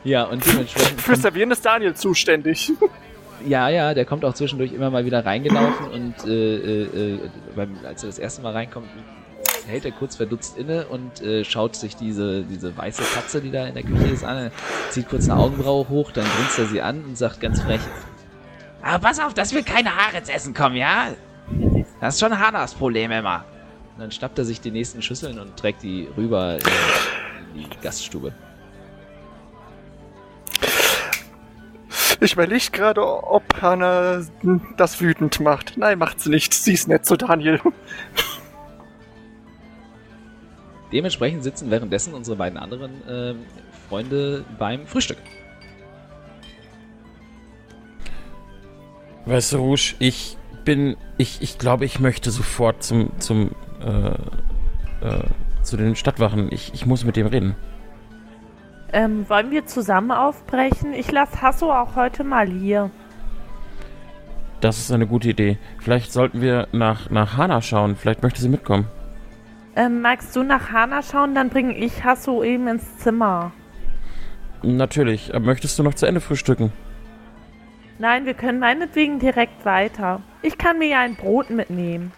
[0.08, 1.02] Ja, und dementsprechend.
[1.02, 2.72] Für Servieren ist Daniel zuständig.
[3.46, 7.20] Ja, ja, der kommt auch zwischendurch immer mal wieder reingelaufen und äh, äh, äh,
[7.56, 8.88] beim, als er das erste Mal reinkommt,
[9.68, 13.68] hält er kurz verdutzt inne und äh, schaut sich diese, diese weiße Katze, die da
[13.68, 14.50] in der Küche ist, an,
[14.90, 17.82] zieht kurz eine Augenbraue hoch, dann grinst er sie an und sagt ganz frech,
[18.82, 21.08] aber pass auf, dass wir keine Haare ins Essen kommen, ja?
[22.00, 23.44] Das ist schon Hannas Problem immer.
[23.96, 26.64] Und dann schnappt er sich die nächsten Schüsseln und trägt die rüber in,
[27.56, 28.34] die Gaststube.
[32.20, 34.22] Ich überlege gerade, ob Hannah
[34.76, 35.78] das wütend macht.
[35.78, 36.54] Nein, macht sie nicht.
[36.54, 37.62] Sie ist nett zu Daniel.
[40.92, 43.46] Dementsprechend sitzen währenddessen unsere beiden anderen ähm,
[43.90, 45.18] Freunde beim Frühstück.
[49.28, 55.24] Weißt du, Rouge, ich bin, ich, ich glaube, ich möchte sofort zum, zum, äh, äh,
[55.64, 56.48] zu den Stadtwachen.
[56.50, 57.54] Ich, ich muss mit dem reden.
[58.94, 60.94] Ähm, wollen wir zusammen aufbrechen?
[60.94, 62.90] Ich lasse Hasso auch heute mal hier.
[64.62, 65.58] Das ist eine gute Idee.
[65.80, 67.98] Vielleicht sollten wir nach, nach Hana schauen.
[67.98, 68.88] Vielleicht möchte sie mitkommen.
[69.76, 71.36] Ähm, magst du nach Hana schauen?
[71.36, 73.52] Dann bringe ich Hasso eben ins Zimmer.
[74.64, 75.36] Natürlich.
[75.36, 76.72] Aber möchtest du noch zu Ende frühstücken?
[78.00, 80.22] Nein, wir können meinetwegen direkt weiter.
[80.42, 82.12] Ich kann mir ja ein Brot mitnehmen.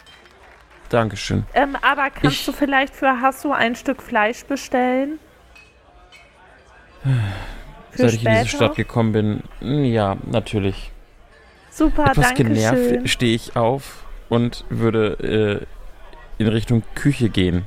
[0.90, 1.46] Dankeschön.
[1.54, 5.20] Ähm, aber kannst Ich- du vielleicht für Hasso ein Stück Fleisch bestellen?
[7.92, 8.48] Für Seit ich in diese?
[8.48, 9.44] Stadt gekommen bin.
[9.62, 10.92] hm, Ja, natürlich.
[11.72, 15.66] Super, Etwas danke genervt stehe ich auf und würde
[16.38, 17.66] äh, in Richtung Küche gehen.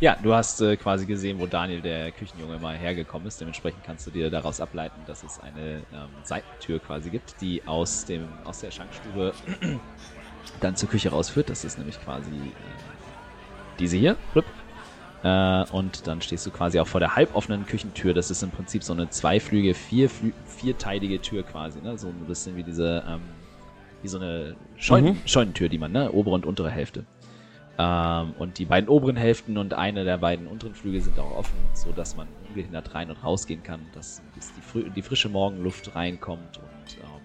[0.00, 3.40] Ja, du hast äh, quasi gesehen, wo Daniel, der Küchenjunge, mal hergekommen ist.
[3.40, 8.04] Dementsprechend kannst du dir daraus ableiten, dass es eine ähm, Seitentür quasi gibt, die aus,
[8.04, 9.32] dem, aus der Schankstube
[10.60, 11.50] dann zur Küche rausführt.
[11.50, 12.52] Das ist nämlich quasi äh,
[13.80, 14.16] diese hier.
[15.24, 18.14] Äh, und dann stehst du quasi auch vor der halboffenen Küchentür.
[18.14, 20.08] Das ist im Prinzip so eine zweiflügige, vier,
[20.46, 21.80] vierteilige Tür quasi.
[21.80, 21.98] Ne?
[21.98, 23.22] So ein bisschen wie diese, ähm,
[24.02, 25.18] wie so eine Scheunen, Mhm.
[25.26, 26.12] Scheunentür, die man, ne?
[26.12, 27.04] Obere und untere Hälfte.
[27.78, 31.56] Ähm, und die beiden oberen Hälften und eine der beiden unteren Flügel sind auch offen,
[31.74, 35.94] so dass man ungehindert rein und rausgehen kann, dass bis die, frü die frische Morgenluft
[35.94, 37.20] reinkommt und ähm,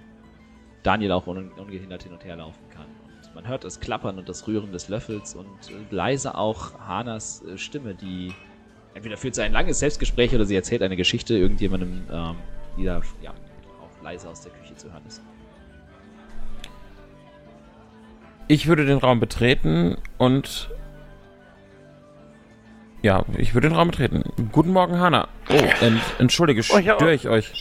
[0.84, 2.86] Daniel auch un ungehindert hin und her laufen kann.
[2.86, 7.44] Und man hört das Klappern und das Rühren des Löffels und äh, leise auch Hanas
[7.46, 8.32] äh, Stimme, die
[8.94, 12.36] entweder führt sie ein langes Selbstgespräch oder sie erzählt eine Geschichte irgendjemandem, ähm,
[12.78, 15.20] die da ja, auch leise aus der Küche zu hören ist.
[18.54, 20.70] Ich würde den Raum betreten und.
[23.02, 24.22] Ja, ich würde den Raum betreten.
[24.52, 25.28] Guten Morgen, Hanna.
[25.50, 26.94] Oh, ent, entschuldige, Oh, ja.
[26.94, 27.52] störe ich euch?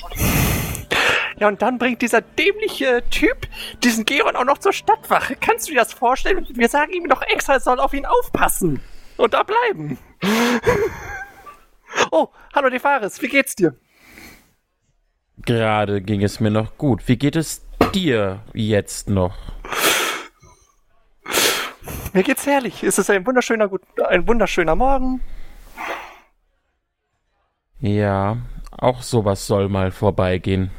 [1.39, 3.49] Ja, und dann bringt dieser dämliche Typ
[3.83, 5.35] diesen Geron auch noch zur Stadtwache.
[5.41, 6.47] Kannst du dir das vorstellen?
[6.51, 8.79] Wir sagen ihm doch extra, er soll auf ihn aufpassen.
[9.17, 9.97] Und da bleiben.
[12.11, 13.75] Oh, hallo Defaris, wie geht's dir?
[15.39, 17.07] Gerade ging es mir noch gut.
[17.07, 17.63] Wie geht es
[17.95, 19.37] dir jetzt noch?
[22.12, 22.83] Mir geht's herrlich.
[22.83, 25.22] Es ist ein wunderschöner, gut, ein wunderschöner Morgen.
[27.81, 28.37] Ja,
[28.70, 30.70] auch sowas soll mal vorbeigehen.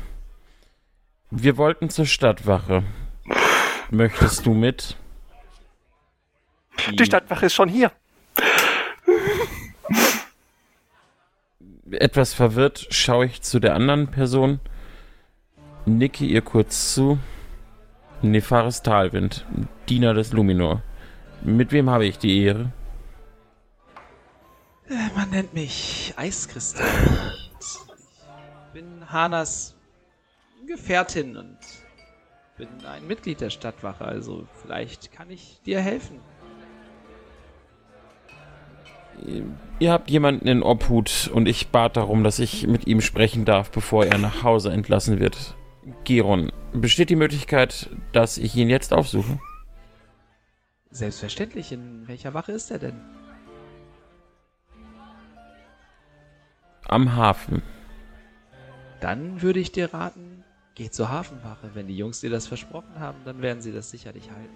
[1.32, 2.84] Wir wollten zur Stadtwache.
[3.90, 4.96] Möchtest du mit?
[6.92, 7.92] Die Stadtwache ist schon hier.
[11.92, 14.60] Etwas verwirrt schaue ich zu der anderen Person,
[15.86, 17.20] nicke ihr kurz zu.
[18.22, 19.46] Nefaris Talwind,
[19.90, 20.82] Diener des Luminor.
[21.46, 22.72] Mit wem habe ich die Ehre?
[25.16, 26.88] Man nennt mich Eiskristall.
[27.60, 29.76] Ich bin Hanas
[30.66, 31.58] Gefährtin und
[32.58, 36.20] bin ein Mitglied der Stadtwache, also vielleicht kann ich dir helfen.
[39.80, 43.70] Ihr habt jemanden in Obhut und ich bat darum, dass ich mit ihm sprechen darf,
[43.70, 45.56] bevor er nach Hause entlassen wird.
[46.06, 49.40] Geron, besteht die Möglichkeit, dass ich ihn jetzt aufsuche?
[50.94, 53.02] Selbstverständlich, in welcher Wache ist er denn?
[56.86, 57.64] Am Hafen.
[59.02, 60.44] Dann würde ich dir raten,
[60.76, 61.72] geh zur Hafenwache.
[61.74, 64.54] Wenn die Jungs dir das versprochen haben, dann werden sie das sicherlich halten.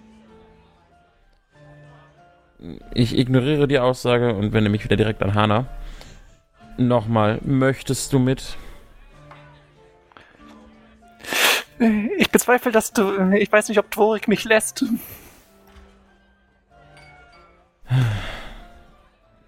[2.94, 5.66] Ich ignoriere die Aussage und wende mich wieder direkt an Hana.
[6.76, 8.56] Nochmal, möchtest du mit?
[12.16, 13.32] Ich bezweifle, dass du.
[13.32, 14.84] Ich weiß nicht, ob Dvorik mich lässt.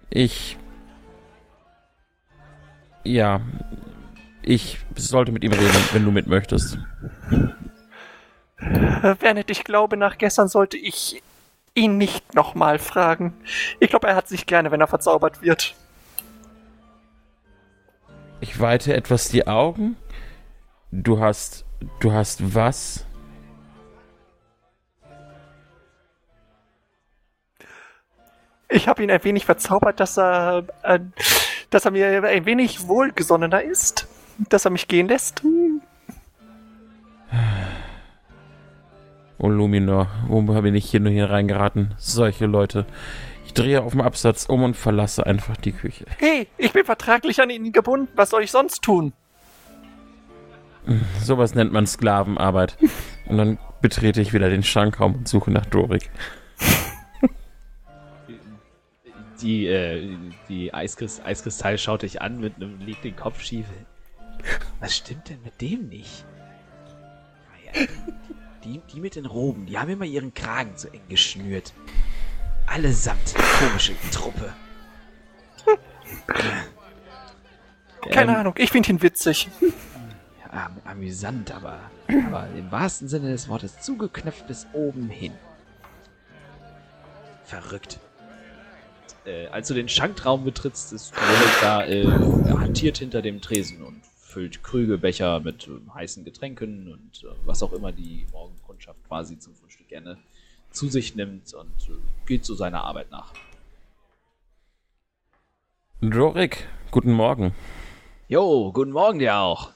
[0.09, 0.57] Ich.
[3.03, 3.41] Ja.
[4.43, 6.77] Ich sollte mit ihm reden, wenn du mit möchtest.
[8.59, 11.21] Wernet, ich glaube, nach gestern sollte ich
[11.73, 13.33] ihn nicht nochmal fragen.
[13.79, 15.75] Ich glaube, er hat sich gerne, wenn er verzaubert wird.
[18.39, 19.95] Ich weite etwas die Augen.
[20.91, 21.65] Du hast.
[21.99, 23.05] Du hast was?
[28.71, 30.65] Ich habe ihn ein wenig verzaubert, dass er.
[30.83, 30.99] Äh,
[31.69, 34.07] dass er mir ein wenig wohlgesonnener ist.
[34.49, 35.41] Dass er mich gehen lässt.
[39.37, 41.93] Oh Luminor, wo bin ich hier nur hier reingeraten?
[41.97, 42.85] Solche Leute.
[43.45, 46.05] Ich drehe auf dem Absatz um und verlasse einfach die Küche.
[46.17, 48.09] Hey, ich bin vertraglich an ihn gebunden.
[48.15, 49.13] Was soll ich sonst tun?
[51.23, 52.77] Sowas nennt man Sklavenarbeit.
[53.27, 56.09] Und dann betrete ich wieder den Schankraum und suche nach Dorik.
[59.41, 60.17] Die, äh,
[60.49, 63.65] die Eiskrist Eiskristall schaut dich an mit einem legt den Kopf schief.
[64.79, 66.25] Was stimmt denn mit dem nicht?
[68.63, 71.73] Die, die mit den Roben, die haben immer ihren Kragen zu eng geschnürt.
[72.67, 74.53] Allesamt komische Truppe.
[78.11, 79.49] Keine Ähm, Ahnung, ich finde ihn witzig.
[80.49, 81.79] Am- amüsant, aber,
[82.27, 85.33] aber im wahrsten Sinne des Wortes zugeknöpft bis oben hin.
[87.45, 87.99] Verrückt.
[89.25, 93.83] Äh, als du den Schankraum betrittst, ist Roland da, äh, er hantiert hinter dem Tresen
[93.83, 98.99] und füllt Krüge, Becher mit äh, heißen Getränken und äh, was auch immer die Morgenkundschaft
[99.07, 100.17] quasi zum Frühstück gerne
[100.71, 103.33] zu sich nimmt und äh, geht zu seiner Arbeit nach.
[106.01, 107.53] Dorik, guten Morgen.
[108.27, 109.71] Jo, guten Morgen dir auch.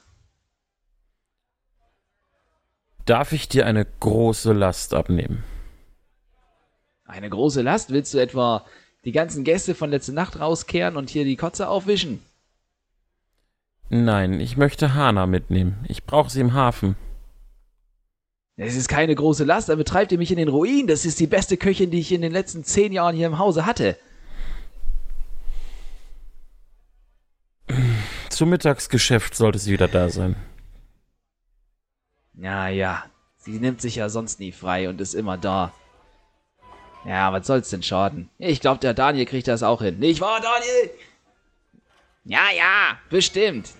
[3.04, 5.44] Darf ich dir eine große Last abnehmen?
[7.04, 7.90] Eine große Last?
[7.90, 8.66] Willst du etwa
[9.06, 12.20] die ganzen Gäste von letzter Nacht rauskehren und hier die Kotze aufwischen?
[13.88, 15.76] Nein, ich möchte Hana mitnehmen.
[15.88, 16.96] Ich brauche sie im Hafen.
[18.56, 20.88] Es ist keine große Last, dann betreibt ihr mich in den Ruin.
[20.88, 23.64] Das ist die beste Köchin, die ich in den letzten zehn Jahren hier im Hause
[23.64, 23.96] hatte.
[28.30, 30.34] Zum Mittagsgeschäft sollte sie wieder da sein.
[32.34, 33.04] Ja, ja.
[33.36, 35.72] Sie nimmt sich ja sonst nie frei und ist immer da.
[37.06, 38.28] Ja, was soll's denn schaden?
[38.38, 39.98] Ich glaube, der Daniel kriegt das auch hin.
[39.98, 40.90] Nicht wahr, Daniel?
[42.24, 43.72] Ja, ja, bestimmt.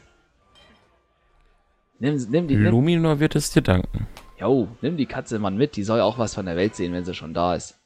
[1.98, 4.06] Nimm, nimm die, nimm, Luminor wird es dir danken.
[4.38, 5.76] jo, nimm die Katze mal mit.
[5.76, 7.76] Die soll auch was von der Welt sehen, wenn sie schon da ist.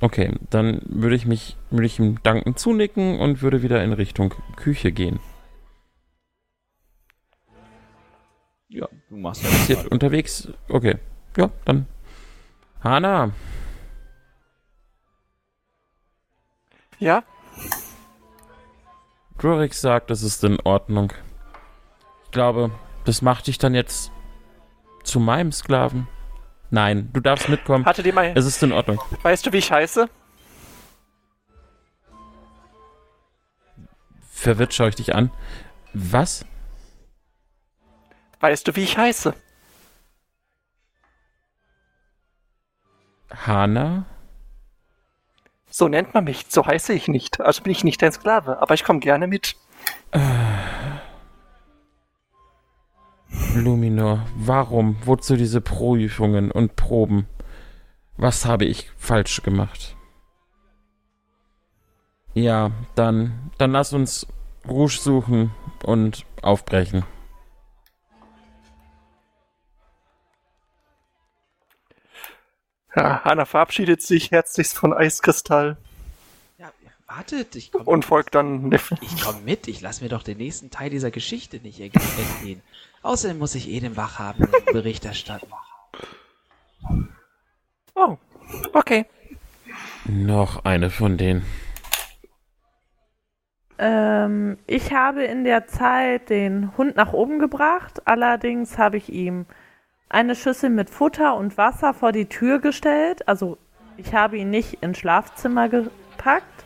[0.00, 4.34] Okay, dann würde ich mich, würde ich ihm danken zunicken und würde wieder in Richtung
[4.56, 5.20] Küche gehen.
[8.68, 10.48] Ja, du machst Ist ja jetzt unterwegs?
[10.68, 10.96] Okay,
[11.36, 11.86] ja, dann.
[12.82, 13.32] Hana,
[16.98, 17.22] Ja?
[19.38, 21.12] Dorik sagt, es ist in Ordnung.
[22.24, 22.70] Ich glaube,
[23.04, 24.10] das macht dich dann jetzt
[25.04, 26.08] zu meinem Sklaven.
[26.70, 27.84] Nein, du darfst mitkommen.
[27.84, 28.32] Hatte die mal.
[28.34, 29.00] Es ist in Ordnung.
[29.22, 30.08] Weißt du, wie ich heiße?
[34.30, 35.30] Verwirrt schaue ich dich an.
[35.92, 36.44] Was?
[38.40, 39.34] Weißt du, wie ich heiße?
[43.30, 44.06] Hana?
[45.68, 46.46] So nennt man mich.
[46.48, 47.40] So heiße ich nicht.
[47.40, 48.60] Also bin ich nicht dein Sklave.
[48.60, 49.56] Aber ich komme gerne mit.
[53.54, 54.96] Luminor, warum?
[55.04, 57.26] Wozu diese Prüfungen und Proben?
[58.16, 59.96] Was habe ich falsch gemacht?
[62.34, 64.26] Ja, dann, dann lass uns
[64.68, 65.52] Rouge suchen
[65.84, 67.04] und aufbrechen.
[72.96, 75.76] Ja, Hanna verabschiedet sich herzlichst von Eiskristall
[76.58, 76.70] Ja,
[77.06, 78.92] wartet, ich komme und folgt dann Neff.
[79.02, 79.68] ich komm mit.
[79.68, 82.62] Ich lass mir doch den nächsten Teil dieser Geschichte nicht ent- entgehen.
[83.02, 85.46] Außerdem muss ich eh den Wachhaben einen Bericht erstatten.
[87.94, 88.16] Oh,
[88.72, 89.06] okay.
[90.06, 91.44] Noch eine von denen.
[93.78, 98.02] Ähm, ich habe in der Zeit den Hund nach oben gebracht.
[98.06, 99.44] Allerdings habe ich ihm
[100.08, 103.26] eine Schüssel mit Futter und Wasser vor die Tür gestellt.
[103.28, 103.58] Also
[103.96, 106.64] ich habe ihn nicht ins Schlafzimmer gepackt.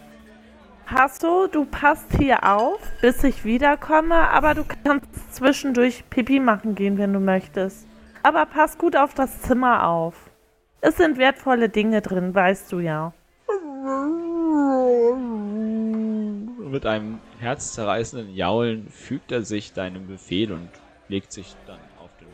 [0.86, 6.74] Hast du, du passt hier auf, bis ich wiederkomme, aber du kannst zwischendurch Pipi machen
[6.74, 7.86] gehen, wenn du möchtest.
[8.22, 10.14] Aber pass gut auf das Zimmer auf.
[10.80, 13.12] Es sind wertvolle Dinge drin, weißt du ja.
[16.70, 20.70] Mit einem herzzerreißenden Jaulen fügt er sich deinem Befehl und
[21.08, 21.78] legt sich dann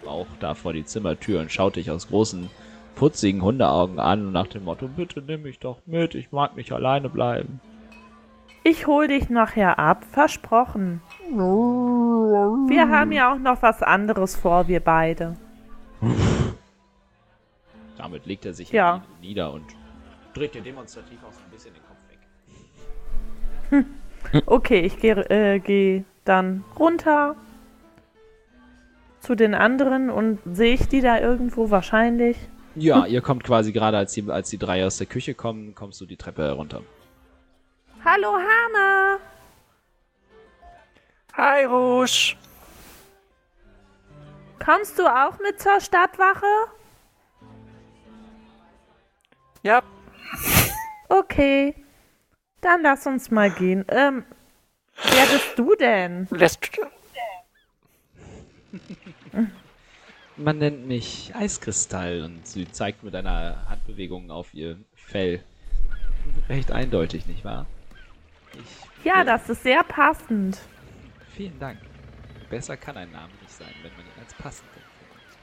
[0.07, 2.49] Bauch da vor die Zimmertür und schaut dich aus großen,
[2.95, 6.71] putzigen Hundeaugen an und nach dem Motto, bitte nimm mich doch mit, ich mag nicht
[6.73, 7.61] alleine bleiben.
[8.63, 11.03] Ich hol dich nachher ab, versprochen.
[11.31, 15.37] Wir haben ja auch noch was anderes vor, wir beide.
[17.99, 19.03] Damit legt er sich Ja.
[19.21, 19.65] nieder und
[20.35, 21.99] dreht dir demonstrativ auch so ein bisschen den Kopf
[23.83, 23.87] weg.
[24.47, 27.37] Okay, ich gehe äh, geh dann runter
[29.27, 32.37] zu den anderen und sehe ich die da irgendwo wahrscheinlich.
[32.75, 36.01] Ja, ihr kommt quasi gerade, als die, als die drei aus der Küche kommen, kommst
[36.01, 36.83] du die Treppe herunter.
[38.05, 39.19] Hallo Hana!
[41.35, 42.37] Hi, Rouge.
[44.65, 46.47] Kommst du auch mit zur Stadtwache?
[49.63, 49.83] Ja,
[51.09, 51.75] Okay.
[52.61, 53.85] Dann lass uns mal gehen.
[53.89, 54.25] Ähm,
[55.03, 56.27] wer bist du denn?
[56.31, 56.71] lässt.
[60.37, 65.43] Man nennt mich Eiskristall und sie zeigt mit einer Handbewegung auf ihr Fell.
[66.49, 67.67] Recht eindeutig, nicht wahr?
[68.53, 70.59] Ich, Ja, das ist sehr passend.
[71.35, 71.79] Vielen Dank.
[72.51, 75.39] Besser kann ein Name nicht sein, wenn man ihn als passend empfindet.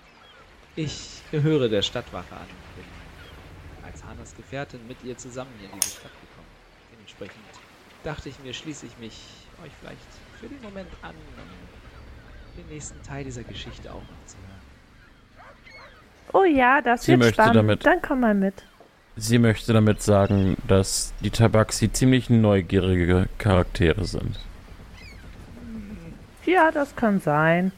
[0.76, 2.86] Ich gehöre der Stadtwache an und bin
[3.84, 6.48] als Hanas Gefährtin mit ihr zusammen hier in diese Stadt gekommen.
[6.94, 7.44] Dementsprechend
[8.04, 9.20] dachte ich mir, schließe ich mich
[9.64, 10.08] euch vielleicht
[10.39, 11.82] für den Moment an, um
[12.58, 14.54] den nächsten Teil dieser Geschichte auch noch zu hören.
[16.34, 17.56] Oh ja, das Sie wird möchte spannend.
[17.56, 18.64] damit- Dann komm mal mit.
[19.16, 24.39] Sie möchte damit sagen, dass die Tabaxi ziemlich neugierige Charaktere sind.
[26.45, 27.72] Ja, das kann sein.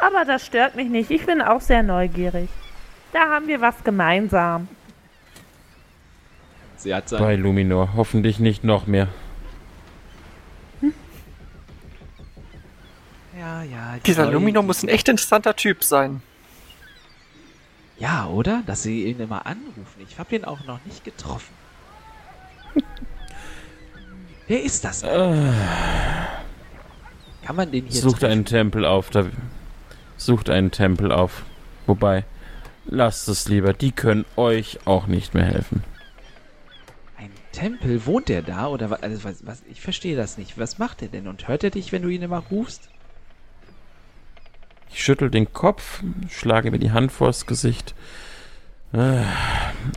[0.00, 1.10] Aber das stört mich nicht.
[1.10, 2.48] Ich bin auch sehr neugierig.
[3.12, 4.68] Da haben wir was gemeinsam.
[6.76, 7.90] Sie hat Bei sein, Luminor.
[7.94, 9.08] Hoffentlich nicht noch mehr.
[13.38, 16.22] Ja, ja, die Dieser Luminor muss ein echt interessanter Typ sein.
[17.98, 18.62] Ja, oder?
[18.66, 20.06] Dass sie ihn immer anrufen.
[20.08, 21.52] Ich hab ihn auch noch nicht getroffen.
[24.46, 25.02] Wer ist das?
[25.02, 25.52] Äh,
[27.44, 28.32] Kann man den hier sucht treffen?
[28.32, 29.10] einen Tempel auf.
[29.10, 29.26] Da,
[30.16, 31.42] sucht einen Tempel auf.
[31.86, 32.24] Wobei,
[32.86, 33.72] lasst es lieber.
[33.72, 35.82] Die können euch auch nicht mehr helfen.
[37.16, 38.06] Ein Tempel?
[38.06, 38.68] Wohnt der da?
[38.68, 39.62] Oder was, also was, was?
[39.68, 40.56] Ich verstehe das nicht.
[40.56, 41.26] Was macht er denn?
[41.26, 42.88] Und hört er dich, wenn du ihn immer rufst?
[44.90, 47.94] Ich schüttel den Kopf, schlage mir die Hand vors Gesicht
[48.92, 49.22] äh,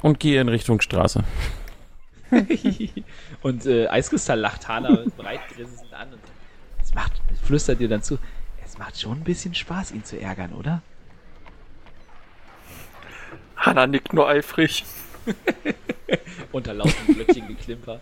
[0.02, 1.24] und gehe in Richtung Straße.
[3.42, 6.22] und äh, Eiskristall lacht Hana breit grinsend an und
[6.82, 8.18] es macht, flüstert dir dann zu.
[8.66, 10.82] Es macht schon ein bisschen Spaß, ihn zu ärgern, oder?
[13.58, 14.86] Hanna nickt nur eifrig.
[16.52, 18.00] Unter lautem Glöckchengeklimper.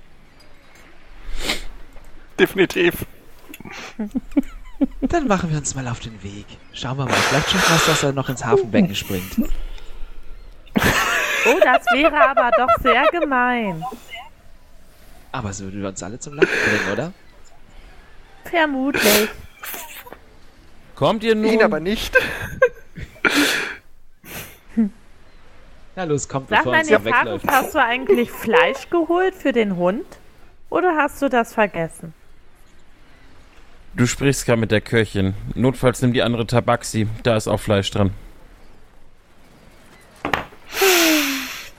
[2.38, 3.06] Definitiv.
[5.02, 6.46] Dann machen wir uns mal auf den Weg.
[6.74, 7.14] Schauen wir mal.
[7.14, 9.38] Vielleicht schaffen wir es, dass er noch ins Hafenbecken springt.
[11.46, 13.84] Oh, das wäre aber doch sehr gemein.
[15.32, 17.14] Aber es würde uns alle zum Lachen bringen, oder?
[18.46, 19.30] Vermutlich.
[20.96, 21.46] Kommt ihr nun?
[21.46, 22.16] Ihn aber nicht.
[25.96, 27.48] Na los, kommt, Sag bevor mal, uns hier Nefaris, wegläuft.
[27.48, 30.06] hast du eigentlich Fleisch geholt für den Hund?
[30.70, 32.14] Oder hast du das vergessen?
[33.96, 35.34] Du sprichst gerade mit der Köchin.
[35.56, 37.08] Notfalls nimm die andere Tabaxi.
[37.24, 38.12] Da ist auch Fleisch dran.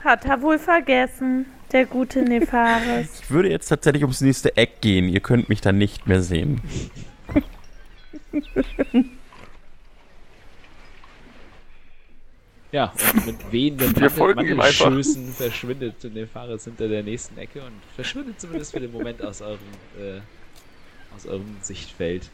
[0.05, 3.21] Hat er wohl vergessen, der gute Nefaris.
[3.23, 5.09] Ich würde jetzt tatsächlich ums nächste Eck gehen.
[5.09, 6.61] Ihr könnt mich dann nicht mehr sehen.
[12.73, 13.95] Ja, und mit wehenden.
[14.73, 19.59] Schößen verschwindet Nefaris hinter der nächsten Ecke und verschwindet zumindest für den Moment aus eurem,
[19.99, 20.21] äh,
[21.15, 22.31] aus eurem Sichtfeld.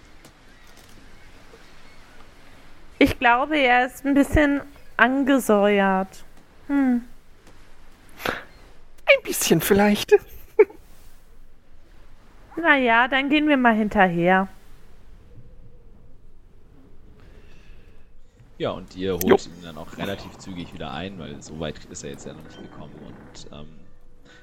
[2.98, 4.62] Ich glaube, er ist ein bisschen
[4.96, 6.24] angesäuert.
[6.68, 7.02] Hm.
[8.24, 10.12] Ein bisschen vielleicht.
[12.58, 14.48] Naja, dann gehen wir mal hinterher.
[18.58, 19.36] Ja, und ihr holt Jo.
[19.36, 22.42] ihn dann auch relativ zügig wieder ein, weil so weit ist er jetzt ja noch
[22.42, 22.94] nicht gekommen.
[23.06, 23.68] Und ähm,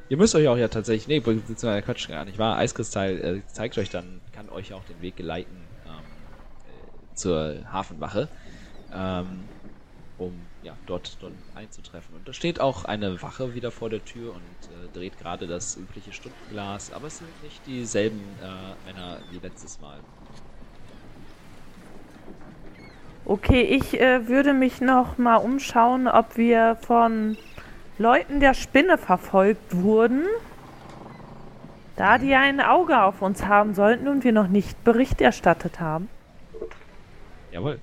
[0.10, 3.78] ihr müsst euch auch ja tatsächlich, nee, beziehungsweise Quatsch gar nicht wahr, Eiskristall äh, zeigt
[3.78, 8.28] euch dann, kann euch auch den Weg geleiten ähm, äh, zur Hafenwache,
[8.94, 9.46] ähm,
[10.18, 10.34] um
[10.64, 12.16] ja, dort, dort einzutreffen.
[12.16, 15.78] Und da steht auch eine Wache wieder vor der Tür und äh, dreht gerade das
[15.78, 20.00] übliche Stundenglas, aber es sind nicht dieselben äh, Männer wie letztes Mal.
[23.26, 27.38] Okay, ich äh, würde mich noch mal umschauen, ob wir von
[28.04, 30.26] Leuten der Spinne verfolgt wurden,
[31.96, 36.10] da die ein Auge auf uns haben sollten und wir noch nicht Bericht erstattet haben.
[37.52, 37.80] Jawohl.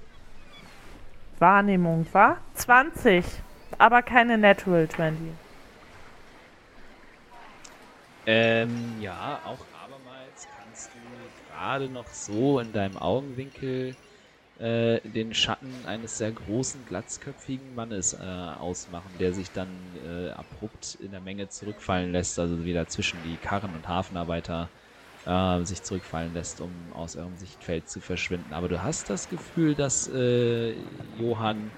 [1.38, 3.24] Wahrnehmung war 20,
[3.78, 5.18] aber keine Natural 20.
[8.26, 13.96] Ähm, ja, auch abermals kannst du gerade noch so in deinem Augenwinkel
[14.60, 19.68] äh, den Schatten eines sehr großen, glatzköpfigen Mannes äh, ausmachen, der sich dann
[20.04, 24.68] äh, abrupt in der Menge zurückfallen lässt, also wieder zwischen die Karren und Hafenarbeiter
[25.24, 28.52] äh, sich zurückfallen lässt, um aus eurem Sichtfeld zu verschwinden.
[28.52, 30.74] Aber du hast das Gefühl, dass äh,
[31.18, 31.70] Johann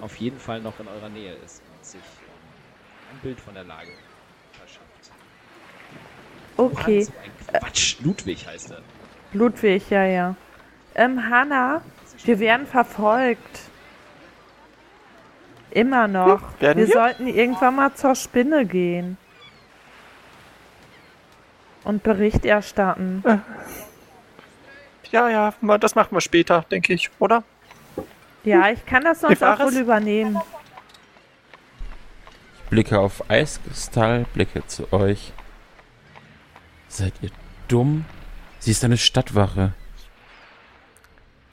[0.00, 3.64] auf jeden Fall noch in eurer Nähe ist und sich ähm, ein Bild von der
[3.64, 3.90] Lage
[4.52, 5.12] verschafft.
[6.56, 8.00] Okay, Johann, so ein Quatsch.
[8.00, 8.80] Ludwig heißt er.
[9.32, 10.36] Ludwig, ja, ja.
[10.94, 11.82] Ähm, Hanna,
[12.24, 13.60] wir werden verfolgt.
[15.70, 16.40] Immer noch.
[16.40, 16.86] Hm, wir, wir?
[16.88, 19.16] sollten irgendwann mal zur Spinne gehen.
[21.84, 23.22] Und Bericht erstatten.
[25.12, 27.42] Ja, ja, ma- das machen wir später, denke ich, oder?
[28.44, 30.40] Ja, ich kann das sonst auch wohl übernehmen.
[32.68, 35.32] Blicke auf Eiskristall, blicke zu euch.
[36.88, 37.30] Seid ihr
[37.68, 38.04] dumm?
[38.60, 39.72] Sie ist eine Stadtwache.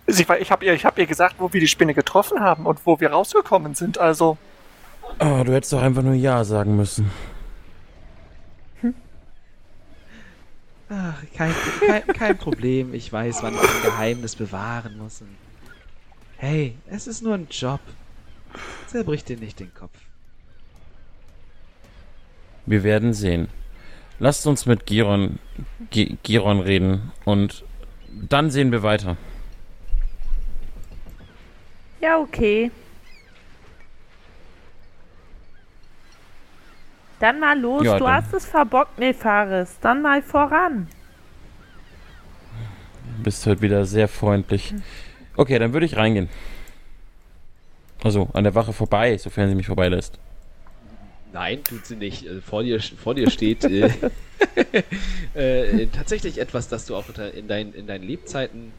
[0.07, 2.85] Sie, ich habe ihr, ich hab ihr gesagt, wo wir die Spinne getroffen haben und
[2.85, 3.97] wo wir rausgekommen sind.
[3.97, 4.37] Also,
[5.19, 7.09] Oh, du hättest doch einfach nur Ja sagen müssen.
[10.89, 11.53] Ach, kein,
[11.85, 12.93] kein, kein Problem.
[12.93, 15.21] Ich weiß, wann ich ein Geheimnis bewahren muss.
[16.37, 17.81] Hey, es ist nur ein Job.
[18.87, 19.97] Zerbrich dir nicht den Kopf.
[22.65, 23.49] Wir werden sehen.
[24.19, 25.39] Lasst uns mit Giron,
[25.91, 27.63] Gi- Giron reden und
[28.09, 29.17] dann sehen wir weiter.
[31.99, 32.71] Ja, okay.
[37.19, 37.83] Dann mal los.
[37.83, 38.13] Ja, du dann.
[38.13, 39.77] hast es verbockt, Nefaris.
[39.81, 40.87] Dann mal voran.
[43.17, 44.73] Du bist heute wieder sehr freundlich.
[45.35, 46.29] Okay, dann würde ich reingehen.
[48.03, 50.19] Also an der Wache vorbei, sofern sie mich vorbeilässt.
[51.33, 52.25] Nein, tut sie nicht.
[52.25, 53.89] Äh, Vor dir, vor dir steht äh,
[55.33, 58.71] äh, tatsächlich etwas, das du auch in, dein, in deinen Lebzeiten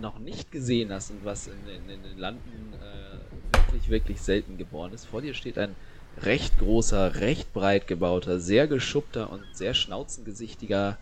[0.00, 4.58] noch nicht gesehen hast und was in, in, in den Landen äh, wirklich, wirklich selten
[4.58, 5.06] geboren ist.
[5.06, 5.74] Vor dir steht ein
[6.22, 10.98] recht großer, recht breit gebauter, sehr geschuppter und sehr schnauzengesichtiger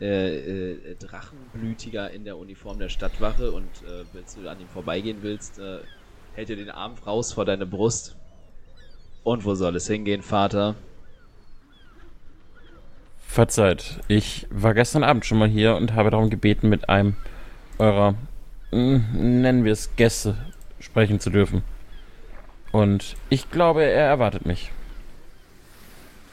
[0.00, 5.18] äh, äh, Drachenblütiger in der Uniform der Stadtwache und äh, wenn du an ihm vorbeigehen
[5.22, 5.78] willst, äh,
[6.34, 8.16] hält er den Arm raus vor deine Brust.
[9.24, 10.76] Und wo soll es hingehen, Vater?
[13.26, 17.16] Verzeiht, ich war gestern Abend schon mal hier und habe darum gebeten, mit einem
[17.78, 18.14] eurer,
[18.70, 20.36] nennen wir es Gäste,
[20.80, 21.62] sprechen zu dürfen.
[22.72, 24.70] Und ich glaube, er erwartet mich.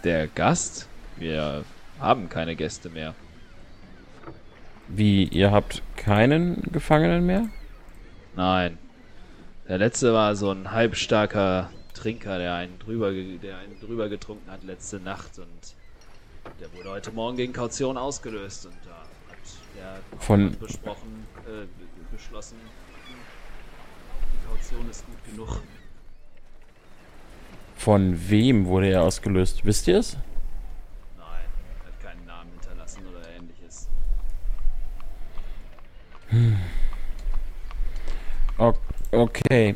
[0.04, 0.88] Der Gast?
[1.18, 1.64] Wir
[2.00, 3.16] haben keine Gäste mehr.
[4.88, 7.48] Wie, ihr habt keinen Gefangenen mehr?
[8.36, 8.78] Nein.
[9.68, 14.64] Der letzte war so ein halbstarker Trinker, der einen drüber, der einen drüber getrunken hat
[14.64, 15.76] letzte Nacht und
[16.60, 19.05] der wurde heute Morgen gegen Kaution ausgelöst und da
[19.76, 21.68] der Von- besprochen, äh, be-
[22.12, 22.58] beschlossen,
[24.34, 25.62] die Kaution ist gut genug.
[27.78, 29.66] Von wem wurde er ausgelöst?
[29.66, 30.18] Wisst ihr es?
[31.18, 31.28] Nein,
[31.82, 33.88] er hat keinen Namen hinterlassen oder ähnliches.
[38.58, 38.74] O
[39.12, 39.76] okay.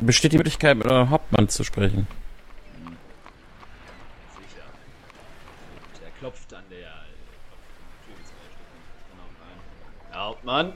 [0.00, 2.06] Besteht die Möglichkeit, mit eurem Hauptmann zu sprechen?
[4.34, 4.66] Sicher.
[5.94, 9.58] Und er klopft an der klopft an der Tür zwei Stück und dann auch rein.
[10.26, 10.72] Hauptmann!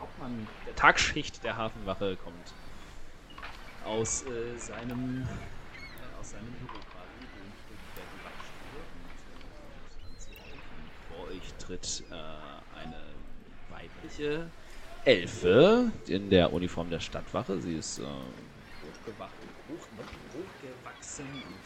[0.00, 2.54] Hauptmann der Tagschicht der Hafenwache kommt
[3.84, 7.52] aus äh, seinem äh, aus seinem Büro quasi und
[10.06, 12.14] und, äh, und vor euch tritt äh,
[12.80, 13.02] eine
[13.68, 14.50] weibliche
[15.04, 17.60] Elfe in der Uniform der Stadtwache.
[17.60, 19.36] Sie ist äh, hochgewacht,
[19.68, 19.86] hoch,
[20.32, 21.60] hochgewachsen und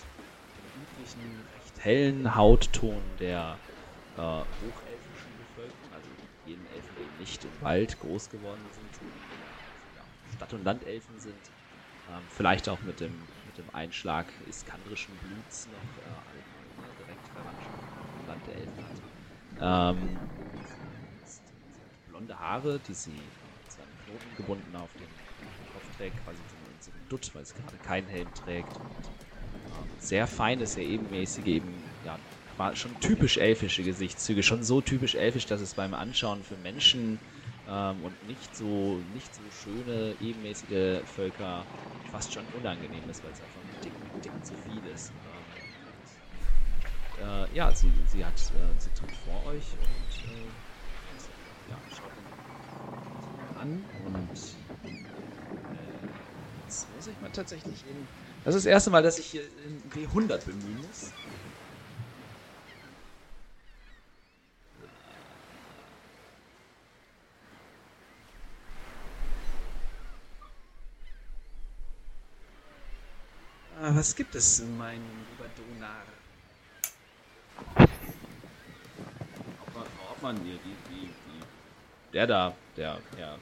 [0.58, 3.60] den üblichen recht hellen Hautton der
[4.16, 6.08] äh, hochelfischen Bevölkerung, also
[6.44, 8.98] jenen Elfen, die nicht im Wald groß geworden sind,
[10.34, 11.52] Stadt- und Landelfen sind,
[12.08, 18.14] ähm, vielleicht auch mit dem, mit dem Einschlag iskandrischen Bluts noch äh, direkt Verwandtschaft mit
[18.14, 19.02] dem Land der Elfen hat.
[19.60, 20.18] Ähm,
[22.06, 25.10] blonde Haare, die sie mit seinen Knoten gebunden auf den
[25.68, 28.78] Kopf trägt, quasi so in so einem Dutt, weil sie gerade keinen Helm trägt.
[28.78, 28.96] Und,
[29.70, 32.18] ähm, sehr feine, sehr ebenmäßige, eben, ja,
[32.60, 37.18] war schon typisch elfische Gesichtszüge, schon so typisch elfisch, dass es beim Anschauen für Menschen
[37.66, 41.66] ähm, und nicht so, nicht so schöne, ebenmäßige Völker
[42.04, 45.10] fast schon unangenehm ist, weil es einfach ein ein Ticken zu viel ist.
[45.24, 45.46] Ähm,
[47.16, 52.12] äh, ja, sie, sie hat, äh, sie tritt vor euch und äh, ja, schaut
[53.54, 54.28] an und
[55.72, 57.96] äh, jetzt muss ich mal tatsächlich in.
[58.44, 61.12] Das ist das erste Mal, dass ich hier in W100 bemühen muss.
[73.82, 74.98] Ah, Was gibt es, mein
[75.28, 75.90] lieber Donar?
[79.60, 83.36] Hauptmann, Frau Hauptmann, die, die, die, die, der da, der, der,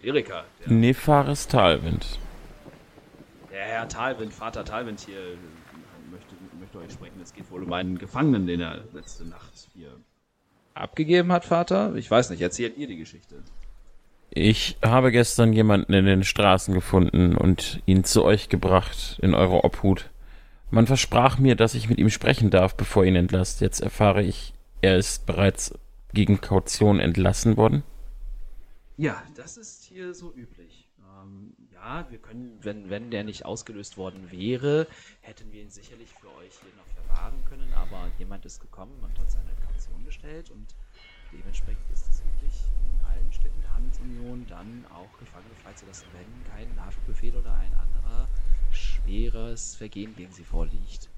[0.00, 2.18] der Erika, der, Nefaris Talwind.
[3.52, 5.36] der Herr Talwind, Vater Talwind hier äh,
[6.10, 7.20] möchte, möchte euch sprechen.
[7.22, 10.00] Es geht wohl um einen Gefangenen, den er letzte Nacht hier
[10.74, 11.94] abgegeben hat, Vater.
[11.94, 13.40] Ich weiß nicht, erzählt ihr die Geschichte.
[14.36, 19.62] Ich habe gestern jemanden in den Straßen gefunden und ihn zu euch gebracht, in eure
[19.62, 20.10] Obhut.
[20.72, 23.60] Man versprach mir, dass ich mit ihm sprechen darf, bevor ihr ihn entlasst.
[23.60, 25.78] Jetzt erfahre ich, er ist bereits
[26.12, 27.84] gegen Kaution entlassen worden.
[28.96, 30.88] Ja, das ist hier so üblich.
[30.98, 34.88] Ähm, ja, wir können, wenn, wenn der nicht ausgelöst worden wäre,
[35.20, 39.16] hätten wir ihn sicherlich für euch hier noch verwahren können, aber jemand ist gekommen und
[39.16, 40.74] hat seine Kaution gestellt und
[41.32, 42.23] dementsprechend ist es
[43.84, 48.28] Handelsunion dann auch Gefangene freizulassen, wenn kein Haftbefehl oder ein anderer
[48.72, 51.10] schweres Vergehen gegen sie vorliegt.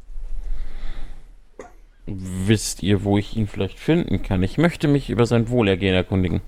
[2.06, 4.42] Wisst ihr, wo ich ihn vielleicht finden kann?
[4.42, 6.40] Ich möchte mich über sein Wohlergehen erkundigen.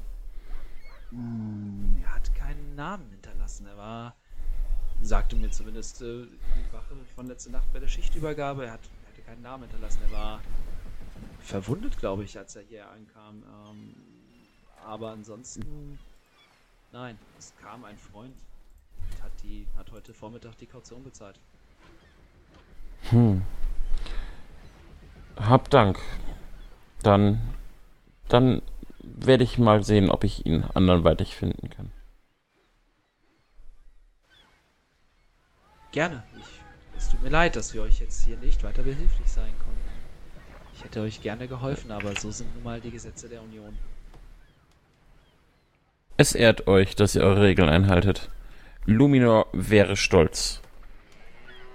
[2.02, 3.66] Er hat keinen Namen hinterlassen.
[3.66, 4.14] Er war,
[5.02, 8.66] sagte mir zumindest äh, die Wache von letzter Nacht bei der Schichtübergabe.
[8.66, 10.00] Er, hat, er hatte keinen Namen hinterlassen.
[10.06, 10.40] Er war
[11.40, 13.42] verwundet, glaube ich, als er hier ankam.
[13.42, 13.94] Ähm,
[14.84, 15.98] aber ansonsten,
[16.92, 18.34] nein, es kam ein Freund
[18.96, 21.38] und hat, die, hat heute Vormittag die Kaution bezahlt.
[23.10, 23.42] Hm.
[25.36, 25.98] Hab Dank.
[27.02, 27.40] Dann,
[28.28, 28.62] dann
[29.00, 31.92] werde ich mal sehen, ob ich ihn anderweitig finden kann.
[35.92, 36.22] Gerne.
[36.38, 36.60] Ich,
[36.96, 39.78] es tut mir leid, dass wir euch jetzt hier nicht weiter behilflich sein konnten.
[40.74, 43.76] Ich hätte euch gerne geholfen, aber so sind nun mal die Gesetze der Union.
[46.20, 48.28] Es ehrt euch, dass ihr eure Regeln einhaltet.
[48.86, 50.60] Luminor wäre stolz.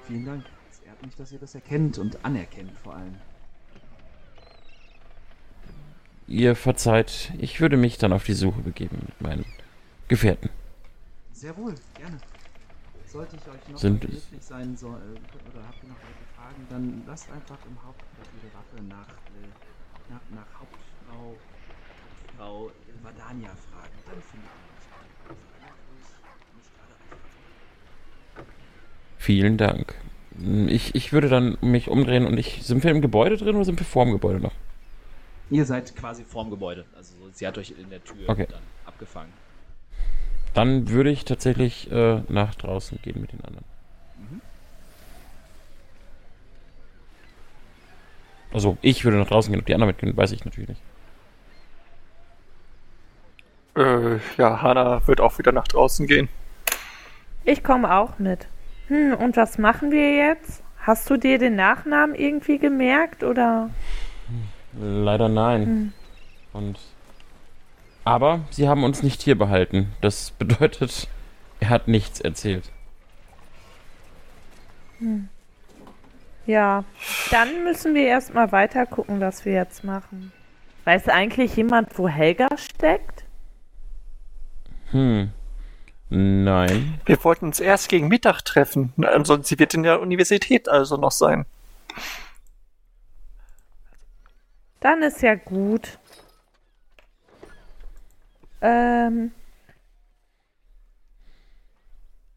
[0.05, 0.43] Vielen Dank.
[0.69, 3.15] Es ehrt mich, dass ihr das erkennt und anerkennt vor allem.
[6.27, 9.45] Ihr verzeiht, ich würde mich dann auf die Suche begeben mit meinen
[10.09, 10.49] Gefährten.
[11.31, 12.17] Sehr wohl, gerne.
[13.05, 14.99] Sollte ich euch noch Sind- behilflich sein soll,
[15.53, 20.11] oder habt ihr noch weitere Fragen, dann lasst einfach im Hauptquartier der Wache nach, äh,
[20.11, 21.35] nach, nach Hauptfrau,
[22.39, 22.71] Hauptfrau
[23.03, 23.72] Vadania fragen.
[29.17, 29.95] Vielen Dank.
[30.67, 32.63] Ich, ich würde dann mich umdrehen und ich.
[32.63, 34.51] Sind wir im Gebäude drin oder sind wir vor dem Gebäude noch?
[35.49, 36.85] Ihr seid quasi vorm Gebäude.
[36.95, 38.47] Also so, sie hat euch in der Tür Okay.
[38.49, 39.31] dann abgefangen.
[40.53, 43.65] Dann würde ich tatsächlich äh, nach draußen gehen mit den anderen.
[48.53, 50.81] Also ich würde nach draußen gehen, ob die anderen mitgehen, weiß ich natürlich nicht.
[53.75, 56.29] Äh, ja, Hannah wird auch wieder nach draußen gehen.
[57.43, 58.47] Ich komme auch mit.
[58.87, 60.61] Hm, und was machen wir jetzt?
[60.79, 63.69] Hast du dir den Nachnamen irgendwie gemerkt oder?
[64.79, 65.93] Leider nein.
[66.51, 66.79] Und
[68.05, 69.93] aber sie haben uns nicht hier behalten.
[70.01, 71.07] Das bedeutet,
[71.59, 72.69] er hat nichts erzählt.
[76.45, 76.83] Ja,
[77.31, 80.31] dann müssen wir erstmal weiter gucken, was wir jetzt machen.
[80.85, 83.23] Weiß eigentlich jemand, wo Helga steckt?
[84.93, 85.31] Hm.
[86.09, 87.01] Nein.
[87.05, 88.93] Wir wollten uns erst gegen Mittag treffen.
[88.97, 91.45] Ansonsten sie wird in der Universität also noch sein.
[94.79, 95.97] Dann ist ja gut.
[98.61, 99.31] Ähm.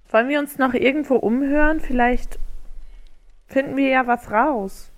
[0.08, 1.80] Wollen wir uns noch irgendwo umhören?
[1.80, 2.38] Vielleicht
[3.46, 4.90] finden wir ja was raus.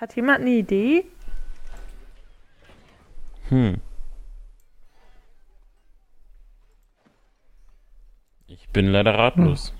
[0.00, 1.06] Hat jemand eine Idee?
[3.50, 3.80] Hm.
[8.68, 9.72] Ich bin leider ratlos.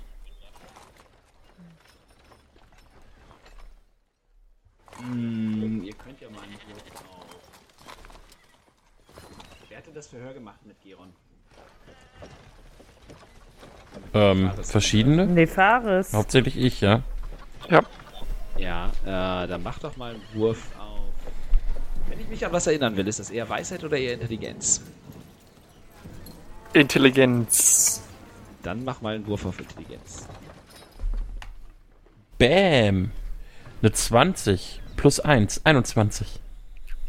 [4.97, 7.25] Hm, ihr könnt ja mal einen Wurf auf.
[9.69, 11.13] Wer hatte das Verhör gemacht mit Geron?
[14.15, 15.27] Ähm, verschiedene?
[15.27, 16.11] Nefaris.
[16.11, 17.03] Hauptsächlich ich, ja.
[17.69, 17.81] Ja.
[18.57, 21.13] Ja, äh, dann mach doch mal einen Wurf auf.
[22.09, 24.81] Wenn ich mich an was erinnern will, ist das eher Weisheit oder eher Intelligenz?
[26.73, 28.08] Intelligenz.
[28.69, 30.27] Dann mach mal einen Wurf auf Intelligenz.
[32.37, 33.09] Bam.
[33.81, 36.39] Eine 20 plus 1, 21.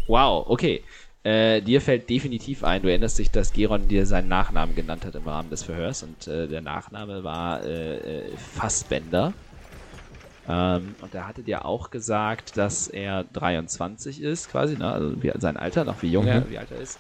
[0.06, 0.82] Wow, okay.
[1.22, 5.14] Äh, dir fällt definitiv ein, du erinnerst dich, dass Geron dir seinen Nachnamen genannt hat
[5.16, 9.34] im Rahmen des Verhörs und äh, der Nachname war äh, äh, Fassbender.
[10.48, 14.90] Ähm, und er hatte dir auch gesagt, dass er 23 ist, quasi, ne?
[14.90, 16.50] also wie, sein Alter, noch wie jung er, Mhm.
[16.50, 16.98] wie alt er ist.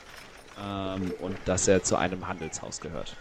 [0.62, 3.16] Ähm, und dass er zu einem Handelshaus gehört.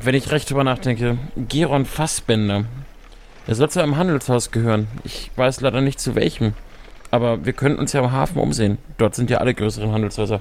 [0.00, 2.64] Wenn ich recht drüber nachdenke, Geron Fassbender.
[3.46, 4.86] Er soll zu einem Handelshaus gehören.
[5.04, 6.54] Ich weiß leider nicht zu welchem.
[7.10, 8.78] Aber wir könnten uns ja am Hafen umsehen.
[8.98, 10.40] Dort sind ja alle größeren Handelshäuser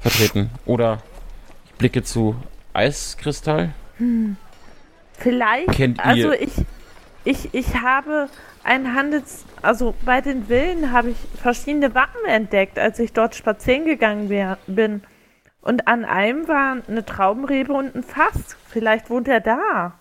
[0.00, 0.50] vertreten.
[0.66, 0.98] Oder
[1.66, 2.34] ich blicke zu
[2.72, 3.72] Eiskristall.
[5.18, 6.50] Vielleicht, Kennt ihr- also ich,
[7.24, 8.28] ich, ich habe
[8.64, 13.84] ein Handels, also bei den Villen habe ich verschiedene Wappen entdeckt, als ich dort spazieren
[13.84, 14.28] gegangen
[14.66, 15.02] bin.
[15.62, 18.56] Und an einem war eine Traubenrebe und ein Fass.
[18.68, 19.92] Vielleicht wohnt er da.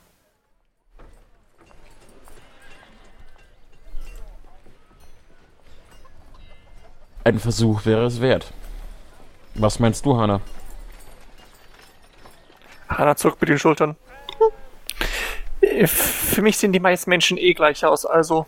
[7.26, 8.54] Ein Versuch wäre es wert.
[9.56, 10.42] Was meinst du, Hanna?
[12.88, 13.96] Hanna zuckt mit den Schultern.
[15.86, 18.48] Für mich sehen die meisten Menschen eh gleich aus, also.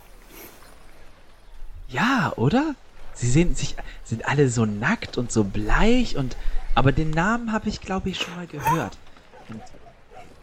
[1.89, 2.75] Ja, oder?
[3.13, 6.37] Sie sehen sich, sind alle so nackt und so bleich und,
[6.75, 8.97] aber den Namen habe ich, glaube ich, schon mal gehört.
[9.49, 9.61] Und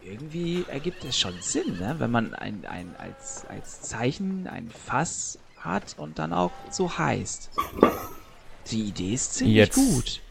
[0.03, 1.95] irgendwie ergibt es schon Sinn, ne?
[1.99, 7.49] wenn man ein, ein, als, als Zeichen ein Fass hat und dann auch so heißt.
[8.71, 9.75] Die Idee ist ziemlich Jetzt.
[9.75, 10.21] gut.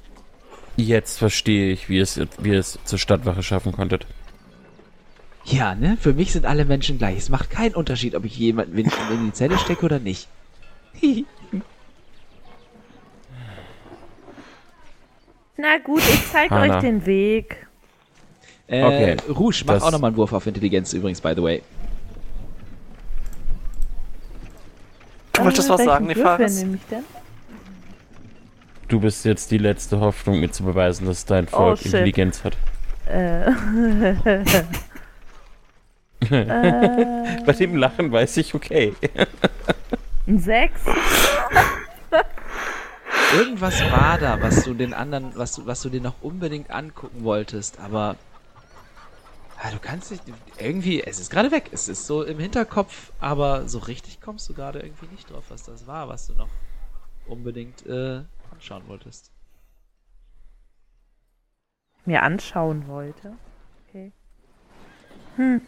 [0.77, 4.07] Jetzt verstehe ich, wie es, wie ihr es zur Stadtwache schaffen konntet.
[5.45, 5.97] Ja, ne?
[6.01, 7.19] Für mich sind alle Menschen gleich.
[7.19, 8.91] Es macht keinen Unterschied, ob ich jemanden in
[9.27, 10.29] die Zelle stecke oder nicht.
[15.61, 16.77] Na gut, ich zeige Hanna.
[16.77, 17.67] euch den Weg.
[18.69, 21.63] Äh, Okay, Rouge, mach das- auch nochmal einen Wurf auf Intelligenz übrigens, by the way.
[25.33, 26.59] Du wolltest Äh, was sagen, Nefaris?
[26.63, 27.05] nehme ich denn?
[28.89, 31.85] Du bist jetzt die letzte Hoffnung, mir zu beweisen, dass dein Volk Oh.
[31.85, 32.57] Intelligenz hat.
[33.07, 34.45] Äh, äh,
[37.47, 38.95] Bei dem Lachen weiß ich, okay.
[40.27, 40.81] ein Sechs.
[43.31, 47.25] Irgendwas war da, was du den anderen, was du, was du dir noch unbedingt angucken
[47.25, 48.17] wolltest, aber
[49.63, 50.23] ah, du kannst nicht,
[50.59, 54.55] irgendwie, es ist gerade weg, es ist so im Hinterkopf, aber so richtig kommst du
[54.55, 56.49] gerade irgendwie nicht drauf, was das war, was du noch
[57.27, 58.23] unbedingt äh,
[58.53, 59.31] anschauen wolltest.
[62.09, 63.35] mir anschauen wollte.
[63.89, 64.11] Okay.
[65.37, 65.61] Hm.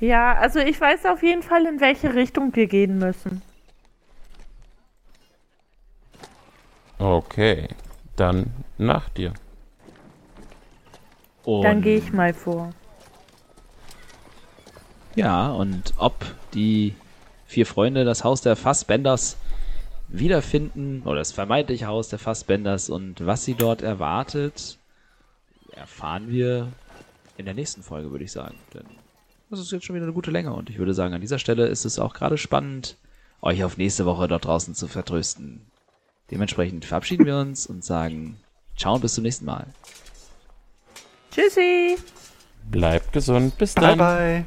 [0.00, 3.42] Ja, also ich weiß auf jeden Fall, in welche Richtung wir gehen müssen.
[7.02, 7.66] Okay,
[8.14, 9.34] dann nach dir.
[11.42, 12.72] Und, Dann gehe ich mal vor.
[15.16, 16.14] Ja, und ob
[16.54, 16.94] die
[17.46, 19.36] vier Freunde das Haus der Fassbenders
[20.06, 24.78] wiederfinden, oder das vermeintliche Haus der Fassbenders und was sie dort erwartet,
[25.72, 26.68] erfahren wir
[27.36, 28.54] in der nächsten Folge, würde ich sagen.
[28.74, 28.84] Denn
[29.50, 31.66] das ist jetzt schon wieder eine gute Länge und ich würde sagen, an dieser Stelle
[31.66, 32.96] ist es auch gerade spannend,
[33.40, 35.66] euch auf nächste Woche dort draußen zu vertrösten.
[36.32, 38.38] Dementsprechend verabschieden wir uns und sagen
[38.76, 39.66] Ciao und bis zum nächsten Mal.
[41.30, 41.98] Tschüssi!
[42.70, 43.98] Bleibt gesund, bis Bye dann.
[43.98, 44.46] bye.